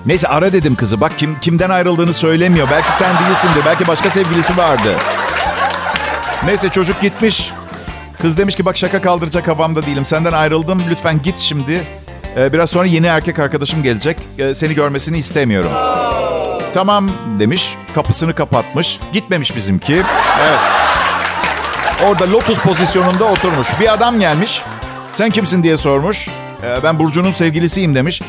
Neyse 0.07 0.29
ara 0.29 0.53
dedim 0.53 0.75
kızı. 0.75 1.01
Bak 1.01 1.13
kim 1.19 1.41
kimden 1.41 1.71
ayrıldığını 1.71 2.13
söylemiyor. 2.13 2.69
Belki 2.71 2.93
sen 2.93 3.17
değilsindir. 3.25 3.63
Belki 3.67 3.87
başka 3.87 4.11
sevgilisi 4.11 4.57
vardı. 4.57 4.97
Neyse 6.45 6.69
çocuk 6.69 7.01
gitmiş. 7.01 7.53
Kız 8.23 8.39
demiş 8.39 8.55
ki 8.55 8.65
bak 8.65 8.77
şaka 8.77 9.03
kaldıracak 9.03 9.49
havamda 9.49 9.87
değilim. 9.87 10.05
Senden 10.05 10.33
ayrıldım. 10.33 10.83
Lütfen 10.91 11.23
git 11.23 11.39
şimdi. 11.39 11.81
Ee, 12.39 12.53
biraz 12.53 12.71
sonra 12.71 12.87
yeni 12.87 13.07
erkek 13.07 13.39
arkadaşım 13.39 13.83
gelecek. 13.83 14.17
Ee, 14.39 14.55
seni 14.55 14.75
görmesini 14.75 15.19
istemiyorum. 15.19 15.71
Tamam 16.75 17.11
demiş. 17.39 17.75
Kapısını 17.95 18.35
kapatmış. 18.35 19.01
Gitmemiş 19.13 19.57
bizimki. 19.57 19.95
Evet. 20.41 20.59
Orada 22.09 22.31
lotus 22.31 22.59
pozisyonunda 22.59 23.25
oturmuş. 23.25 23.69
Bir 23.81 23.93
adam 23.93 24.21
gelmiş. 24.21 24.63
Sen 25.13 25.31
kimsin 25.31 25.63
diye 25.63 25.77
sormuş. 25.77 26.29
Ee, 26.63 26.83
ben 26.83 26.99
Burcu'nun 26.99 27.31
sevgilisiyim 27.31 27.95
demiş. 27.95 28.23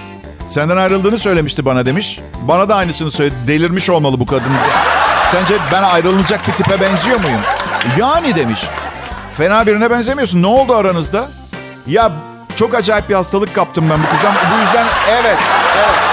Senden 0.48 0.78
ayrıldığını 0.78 1.20
söylemişti 1.20 1.66
bana 1.66 1.86
demiş. 1.86 2.20
Bana 2.42 2.70
da 2.70 2.76
aynısını 2.76 3.12
söyledi. 3.12 3.36
Delirmiş 3.48 3.90
olmalı 3.90 4.20
bu 4.20 4.26
kadın. 4.26 4.52
Sence 5.28 5.54
ben 5.72 5.84
ayrılacak 5.84 6.48
bir 6.48 6.54
tipe 6.54 6.82
benziyor 6.82 7.20
muyum? 7.24 7.42
Yani 7.98 8.36
demiş. 8.36 8.66
Fena 9.38 9.68
birine 9.68 9.90
benzemiyorsun. 9.92 10.42
Ne 10.42 10.48
oldu 10.48 10.76
aranızda? 10.76 11.28
Ya 11.88 12.12
çok 12.56 12.76
acayip 12.76 13.10
bir 13.10 13.16
hastalık 13.16 13.56
kaptım 13.56 13.90
ben 13.90 14.04
bu 14.04 14.10
kızdan. 14.10 14.34
Bu 14.56 14.60
yüzden 14.60 14.86
evet, 15.10 15.38
evet. 15.78 16.12